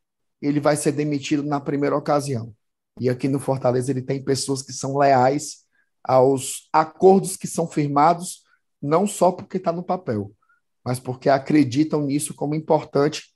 [0.41, 2.53] ele vai ser demitido na primeira ocasião.
[2.99, 5.61] E aqui no Fortaleza ele tem pessoas que são leais
[6.03, 8.43] aos acordos que são firmados,
[8.81, 10.35] não só porque está no papel,
[10.83, 13.31] mas porque acreditam nisso como importante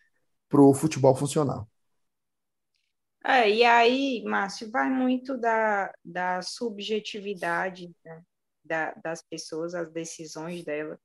[0.50, 1.66] para o futebol funcionar.
[3.24, 8.22] É, e aí, Márcio, vai muito da, da subjetividade né,
[8.64, 11.00] da, das pessoas, as decisões dela.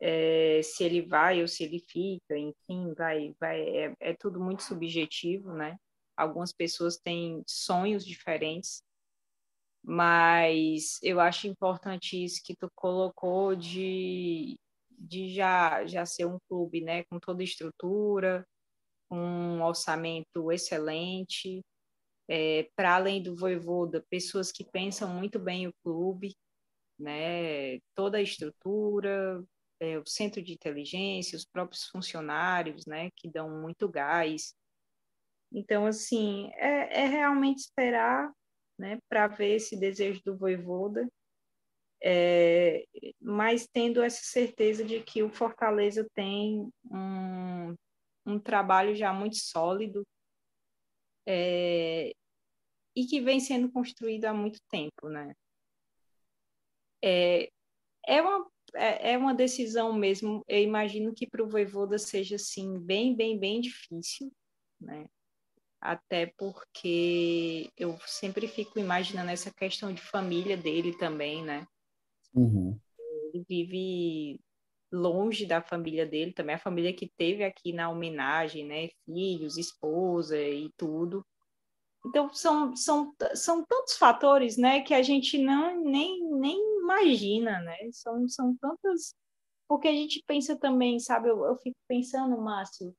[0.00, 4.62] É, se ele vai ou se ele fica, enfim, vai, vai, é, é tudo muito
[4.62, 5.78] subjetivo, né?
[6.14, 8.82] Algumas pessoas têm sonhos diferentes,
[9.84, 14.58] mas eu acho importante isso que tu colocou de,
[14.90, 18.46] de já, já ser um clube, né, com toda estrutura,
[19.10, 21.60] um orçamento excelente,
[22.28, 26.34] é, para além do Voivoda, pessoas que pensam muito bem o clube,
[26.98, 29.44] né, toda a estrutura,
[29.80, 34.54] é, o centro de inteligência, os próprios funcionários, né, que dão muito gás.
[35.52, 38.32] Então, assim, é, é realmente esperar,
[38.78, 41.08] né, para ver esse desejo do Voivoda,
[42.02, 42.84] é,
[43.20, 47.74] mas tendo essa certeza de que o Fortaleza tem um,
[48.26, 50.06] um trabalho já muito sólido
[51.26, 52.12] é,
[52.94, 55.34] e que vem sendo construído há muito tempo, né?
[57.02, 57.48] É,
[58.06, 62.78] é, uma, é, é uma decisão mesmo, eu imagino que para o Voivoda seja, assim,
[62.78, 64.32] bem, bem, bem difícil,
[64.80, 65.06] né?
[65.84, 71.66] Até porque eu sempre fico imaginando essa questão de família dele também, né?
[72.34, 72.80] Uhum.
[72.98, 74.40] Ele vive
[74.90, 80.40] longe da família dele, também a família que teve aqui na homenagem, né, filhos, esposa
[80.40, 81.22] e tudo.
[82.06, 87.76] Então são, são, são tantos fatores, né, que a gente não nem, nem imagina, né?
[87.92, 89.14] São, são tantas
[89.68, 91.28] porque a gente pensa também, sabe?
[91.28, 92.94] Eu, eu fico pensando, Márcio,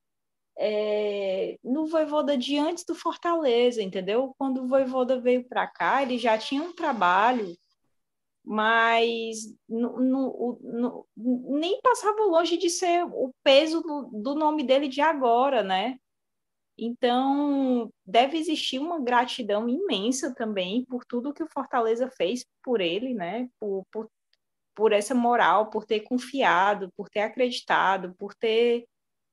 [0.58, 4.34] é, no Voivoda de antes do Fortaleza, entendeu?
[4.38, 7.56] Quando o Voivoda veio para cá, ele já tinha um trabalho
[8.46, 9.38] mas
[9.68, 15.02] no, no, no, nem passava longe de ser o peso do, do, nome dele de
[15.02, 15.98] agora, né?
[16.78, 23.14] Então, deve existir uma gratidão imensa também por tudo que o Fortaleza fez por ele,
[23.14, 23.50] né?
[23.60, 24.10] Por, por,
[24.76, 28.86] por essa moral, por ter confiado, por ter acreditado, por ter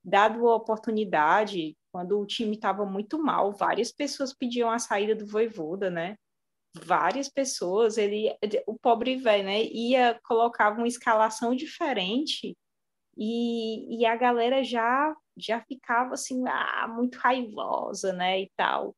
[0.04, 3.52] dado a oportunidade quando o time estava muito mal.
[3.52, 6.16] Várias pessoas pediam a saída do Voivoda, né?
[6.74, 8.34] várias pessoas, ele,
[8.66, 12.56] o pobre velho, né, ia colocava uma escalação diferente
[13.16, 18.94] e, e a galera já já ficava assim, ah, muito raivosa, né, e tal.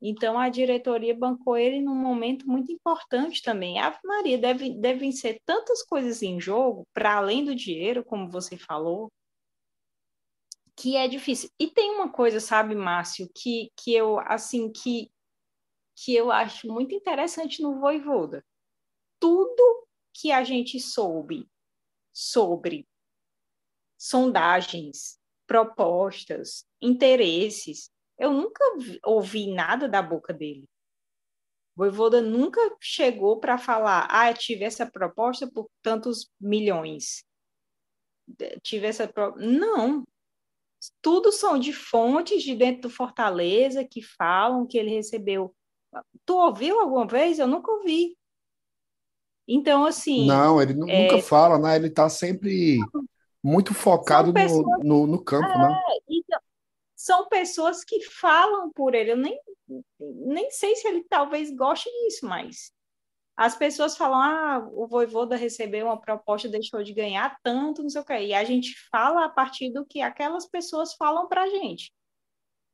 [0.00, 3.78] Então a diretoria bancou ele num momento muito importante também.
[3.78, 8.56] Ave Maria, deve, devem ser tantas coisas em jogo, para além do dinheiro, como você
[8.56, 9.10] falou,
[10.76, 11.50] que é difícil.
[11.58, 15.10] E tem uma coisa, sabe, Márcio, que, que eu, assim, que
[15.96, 18.44] que eu acho muito interessante no Voivoda.
[19.20, 21.48] Tudo que a gente soube
[22.12, 22.86] sobre
[23.96, 28.64] sondagens, propostas, interesses, eu nunca
[29.04, 30.68] ouvi nada da boca dele.
[31.76, 37.24] O Voivoda nunca chegou para falar, ah, tive essa proposta por tantos milhões.
[38.62, 39.34] Tive essa pro...
[39.36, 40.04] Não.
[41.00, 45.54] Tudo são de fontes de dentro do Fortaleza que falam que ele recebeu
[46.24, 47.38] Tu ouviu alguma vez?
[47.38, 48.16] Eu nunca ouvi.
[49.46, 50.26] Então, assim.
[50.26, 50.74] Não, ele é...
[50.74, 51.76] nunca fala, né?
[51.76, 52.78] Ele está sempre
[53.42, 54.64] muito focado pessoas...
[54.82, 55.54] no, no, no, campo, né?
[55.54, 55.80] é, né?
[56.08, 56.40] Então,
[56.96, 59.12] são pessoas que falam por ele.
[59.12, 59.38] Eu nem,
[59.98, 62.72] nem sei se ele talvez goste disso, mas
[63.36, 68.00] as pessoas falam: ah, o Voivoda recebeu uma proposta, deixou de ganhar tanto, não sei
[68.00, 68.18] o quê.
[68.26, 71.92] E a gente fala a partir do que aquelas pessoas falam para a gente.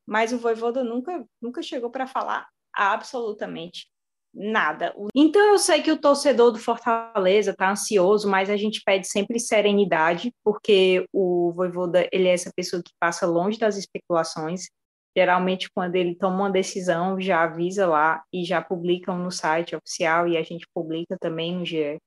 [0.07, 3.89] Mas o Voivoda nunca, nunca chegou para falar absolutamente
[4.33, 4.95] nada.
[5.15, 9.41] Então eu sei que o torcedor do Fortaleza está ansioso, mas a gente pede sempre
[9.41, 14.69] serenidade, porque o Voivoda, ele é essa pessoa que passa longe das especulações.
[15.17, 20.29] Geralmente quando ele toma uma decisão, já avisa lá e já publicam no site oficial
[20.29, 21.99] e a gente publica também no GE.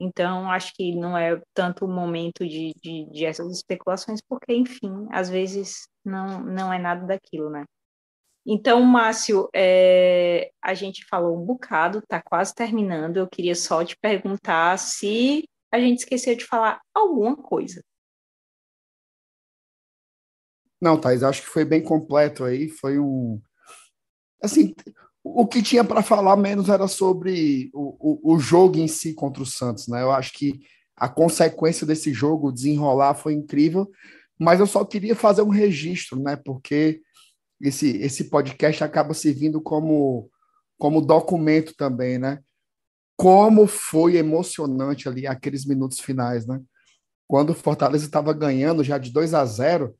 [0.00, 5.06] Então, acho que não é tanto o momento de, de, de essas especulações, porque, enfim,
[5.12, 7.64] às vezes não, não é nada daquilo, né?
[8.44, 13.18] Então, Márcio, é, a gente falou um bocado, está quase terminando.
[13.18, 17.80] Eu queria só te perguntar se a gente esqueceu de falar alguma coisa.
[20.82, 22.68] Não, Thais, acho que foi bem completo aí.
[22.68, 23.40] Foi um.
[24.42, 24.74] Assim,
[25.22, 29.44] o que tinha para falar menos era sobre o, o, o, jogo em si contra
[29.44, 30.02] o Santos, né?
[30.02, 30.58] Eu acho que
[30.96, 33.88] a consequência desse jogo, desenrolar, foi incrível,
[34.36, 36.34] mas eu só queria fazer um registro, né?
[36.34, 37.00] Porque
[37.60, 40.28] esse, esse podcast acaba servindo como,
[40.76, 42.40] como documento também, né?
[43.16, 46.60] Como foi emocionante ali aqueles minutos finais, né?
[47.28, 49.96] Quando o Fortaleza estava ganhando já de 2 a 0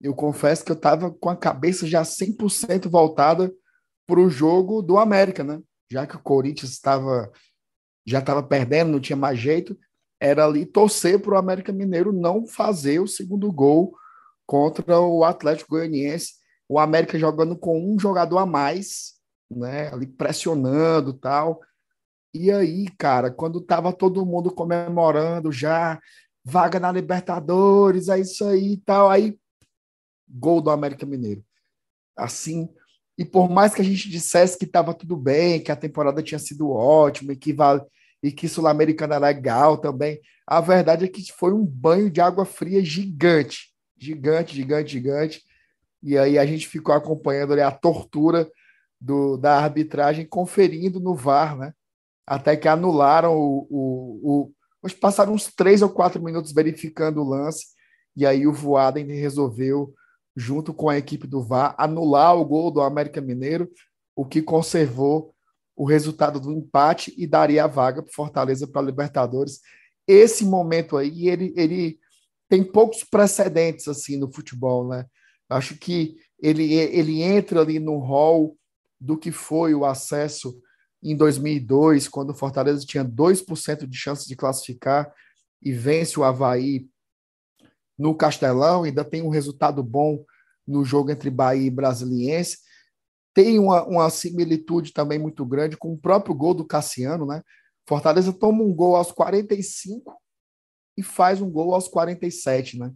[0.00, 3.52] eu confesso que eu estava com a cabeça já 100% voltada
[4.06, 5.60] para o jogo do América, né?
[5.90, 7.30] Já que o Corinthians estava
[8.06, 9.78] já estava perdendo, não tinha mais jeito,
[10.18, 13.94] era ali torcer para o América Mineiro não fazer o segundo gol
[14.46, 16.34] contra o Atlético Goianiense.
[16.68, 19.14] O América jogando com um jogador a mais,
[19.50, 19.92] né?
[19.92, 21.60] Ali pressionando tal.
[22.34, 26.00] E aí, cara, quando tava todo mundo comemorando já,
[26.44, 29.36] vaga na Libertadores, é isso aí e tal, aí
[30.30, 31.44] gol do América Mineiro.
[32.16, 32.68] Assim,
[33.18, 36.38] e por mais que a gente dissesse que estava tudo bem, que a temporada tinha
[36.38, 37.82] sido ótima e que, vale,
[38.22, 42.44] e que Sul-Americana era legal também, a verdade é que foi um banho de água
[42.44, 43.74] fria gigante.
[43.98, 45.42] Gigante, gigante, gigante.
[46.02, 48.50] E aí a gente ficou acompanhando ali a tortura
[49.00, 51.72] do, da arbitragem, conferindo no VAR, né?
[52.26, 54.52] Até que anularam o, o,
[54.82, 54.90] o.
[55.00, 57.66] Passaram uns três ou quatro minutos verificando o lance,
[58.16, 59.92] e aí o Voaden resolveu
[60.36, 63.70] junto com a equipe do VAR, anular o gol do América Mineiro,
[64.14, 65.34] o que conservou
[65.76, 69.60] o resultado do empate e daria a vaga para Fortaleza para a Libertadores.
[70.06, 71.98] Esse momento aí, ele, ele
[72.48, 75.06] tem poucos precedentes assim no futebol, né?
[75.48, 78.56] Acho que ele, ele entra ali no hall
[79.00, 80.60] do que foi o acesso
[81.02, 85.10] em 2002, quando o Fortaleza tinha 2% de chance de classificar
[85.62, 86.89] e vence o Havaí
[88.00, 90.24] no Castelão, ainda tem um resultado bom
[90.66, 92.56] no jogo entre Bahia e Brasiliense.
[93.34, 97.42] Tem uma, uma similitude também muito grande com o próprio gol do Cassiano, né?
[97.86, 100.16] Fortaleza toma um gol aos 45
[100.96, 102.90] e faz um gol aos 47, né?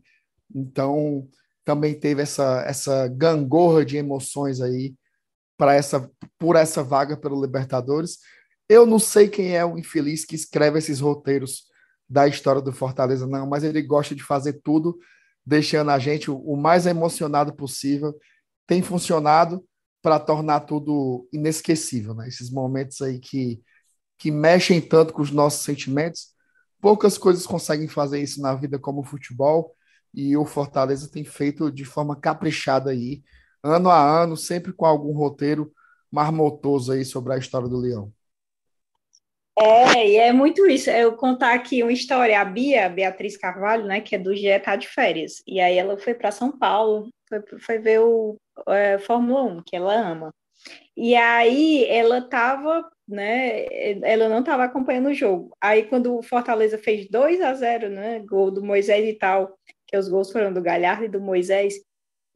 [0.54, 1.28] Então,
[1.66, 4.94] também teve essa, essa gangorra de emoções aí
[5.58, 8.20] para essa por essa vaga pelo Libertadores.
[8.68, 11.66] Eu não sei quem é o infeliz que escreve esses roteiros
[12.08, 14.98] da história do Fortaleza, não, mas ele gosta de fazer tudo,
[15.44, 18.14] deixando a gente o, mais emocionado possível.
[18.66, 19.64] Tem funcionado
[20.02, 22.28] para tornar tudo inesquecível, né?
[22.28, 23.62] Esses momentos aí que,
[24.18, 26.34] que mexem tanto com os nossos sentimentos.
[26.80, 29.74] Poucas coisas conseguem fazer isso na vida como o futebol,
[30.12, 33.22] e o Fortaleza tem feito de forma caprichada aí,
[33.62, 35.72] ano a ano, sempre com algum roteiro
[36.10, 38.12] marmotoso aí sobre a história do Leão.
[39.56, 40.90] É, e é muito isso.
[40.90, 42.40] Eu contar aqui uma história.
[42.40, 45.42] A Bia, Beatriz Carvalho, né, que é do GE, tá de férias.
[45.46, 48.36] E aí ela foi para São Paulo, foi, foi ver o
[48.68, 50.34] é, Fórmula 1, que ela ama.
[50.96, 53.64] E aí ela tava, né,
[54.02, 55.50] ela não estava acompanhando o jogo.
[55.60, 59.96] Aí quando o Fortaleza fez 2 a 0, né, gol do Moisés e tal, que
[59.96, 61.74] os gols foram do Galhardo e do Moisés,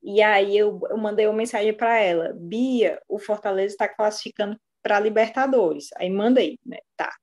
[0.03, 4.59] e aí eu, eu mandei uma mensagem para ela, Bia, o Fortaleza está classificando
[4.89, 5.91] para Libertadores.
[5.97, 6.79] Aí mandei, né?
[6.97, 7.15] Tá.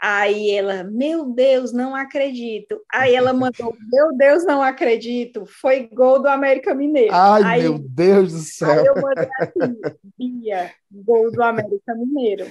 [0.00, 2.80] Aí ela, meu Deus, não acredito.
[2.92, 5.46] Aí ela mandou, meu Deus, não acredito.
[5.46, 7.14] Foi gol do América Mineiro.
[7.14, 8.70] Ai, aí, meu Deus do céu.
[8.70, 9.80] Aí eu mandei assim,
[10.18, 12.46] Bia, gol do América Mineiro.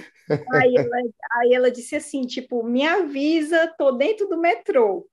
[0.54, 0.96] Aí ela,
[1.32, 5.06] aí ela disse assim, tipo, me avisa, tô dentro do metrô.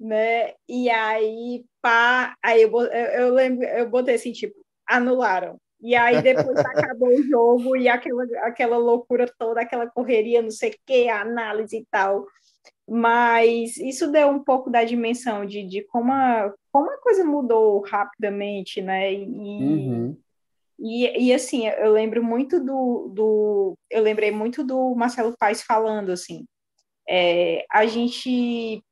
[0.00, 0.54] Né?
[0.66, 4.54] E aí, pá, aí eu, eu, eu lembro, eu botei assim, tipo,
[4.86, 5.58] anularam.
[5.82, 10.70] E aí depois acabou o jogo e aquela, aquela loucura toda, aquela correria, não sei
[10.70, 12.24] o que, análise e tal.
[12.88, 17.80] Mas isso deu um pouco da dimensão de, de como, a, como a coisa mudou
[17.80, 19.12] rapidamente, né?
[19.12, 20.16] E, uhum.
[20.78, 23.78] e, e, assim, eu lembro muito do, do.
[23.90, 26.44] Eu lembrei muito do Marcelo Paes falando assim.
[27.08, 28.82] É, a gente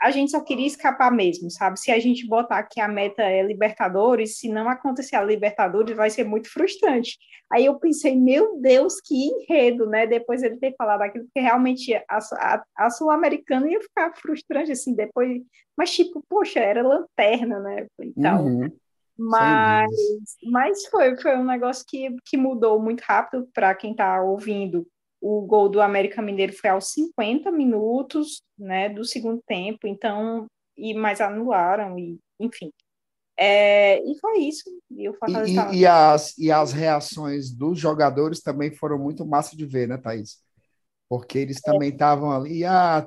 [0.00, 1.80] a gente só queria escapar mesmo, sabe?
[1.80, 6.10] Se a gente botar que a meta é Libertadores, se não acontecer a Libertadores, vai
[6.10, 7.18] ser muito frustrante.
[7.50, 10.06] Aí eu pensei, meu Deus, que enredo, né?
[10.06, 14.94] Depois ele ter falado aquilo, porque realmente a, a, a Sul-Americana ia ficar frustrante, assim,
[14.94, 15.40] depois.
[15.76, 17.86] Mas, tipo, poxa, era lanterna, né?
[18.00, 18.44] Então.
[18.44, 18.72] Uhum.
[19.18, 19.90] Mas,
[20.44, 24.86] mas foi, foi um negócio que, que mudou muito rápido para quem está ouvindo
[25.26, 30.46] o gol do América Mineiro foi aos 50 minutos, né, do segundo tempo, então,
[30.76, 32.70] e mais anularam, e, enfim.
[33.36, 34.62] É, e foi isso.
[34.90, 39.88] E, e, e, as, e as reações dos jogadores também foram muito massa de ver,
[39.88, 40.38] né, Thaís?
[41.08, 41.72] Porque eles é.
[41.72, 42.64] também estavam ali.
[42.64, 43.06] Ah,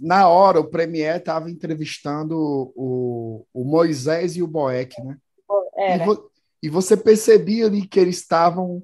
[0.00, 2.36] na hora, o Premier estava entrevistando
[2.76, 5.18] o, o Moisés e o Boeck, né?
[5.76, 6.30] E, vo,
[6.62, 8.82] e, você percebia ali que eles estavam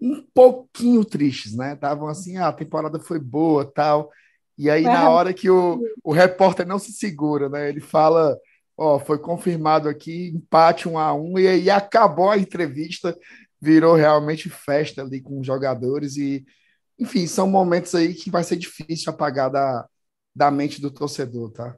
[0.00, 1.74] um pouquinho tristes, né?
[1.74, 4.10] Estavam assim, ah, a temporada foi boa, tal.
[4.58, 7.68] E aí, na hora que o, o repórter não se segura, né?
[7.68, 8.36] Ele fala,
[8.76, 13.16] ó, foi confirmado aqui, empate um a um, e aí acabou a entrevista,
[13.60, 16.44] virou realmente festa ali com os jogadores, e,
[16.98, 19.86] enfim, são momentos aí que vai ser difícil apagar da,
[20.34, 21.76] da mente do torcedor, tá?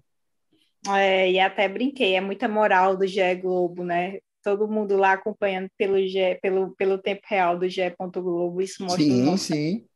[0.88, 4.18] É, e até brinquei, é muita moral do GE Globo, né?
[4.42, 7.94] Todo mundo lá acompanhando pelo, G, pelo, pelo tempo real do GE.
[8.14, 9.88] Globo, isso mostra Sim, sim.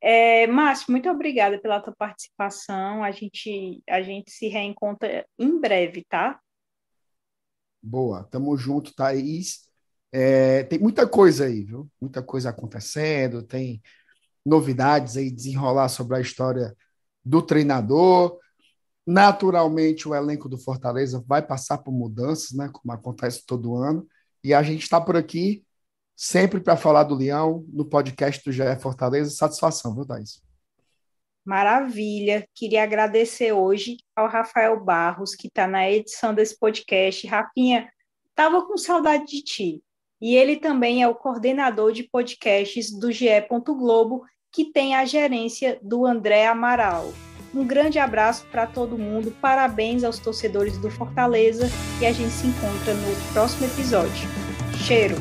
[0.00, 3.04] É, Márcio, muito obrigada pela tua participação.
[3.04, 6.40] A gente, a gente se reencontra em breve, tá?
[7.80, 9.68] Boa, tamo junto, Thaís.
[10.10, 11.88] É, tem muita coisa aí, viu?
[12.00, 13.80] Muita coisa acontecendo, tem
[14.44, 16.76] novidades aí, desenrolar sobre a história
[17.24, 18.38] do treinador.
[19.06, 22.70] Naturalmente, o elenco do Fortaleza vai passar por mudanças, né?
[22.72, 24.06] Como acontece todo ano.
[24.44, 25.64] E a gente está por aqui
[26.16, 29.30] sempre para falar do Leão no podcast do GE Fortaleza.
[29.30, 30.40] Satisfação, viu, Thais?
[31.44, 32.46] Maravilha.
[32.54, 37.26] Queria agradecer hoje ao Rafael Barros, que está na edição desse podcast.
[37.26, 37.90] Rafinha,
[38.30, 39.82] estava com saudade de ti.
[40.20, 43.26] E ele também é o coordenador de podcasts do GE.
[43.66, 47.12] Globo, que tem a gerência do André Amaral.
[47.54, 52.46] Um grande abraço para todo mundo, parabéns aos torcedores do Fortaleza e a gente se
[52.46, 54.28] encontra no próximo episódio.
[54.74, 55.16] Cheiro!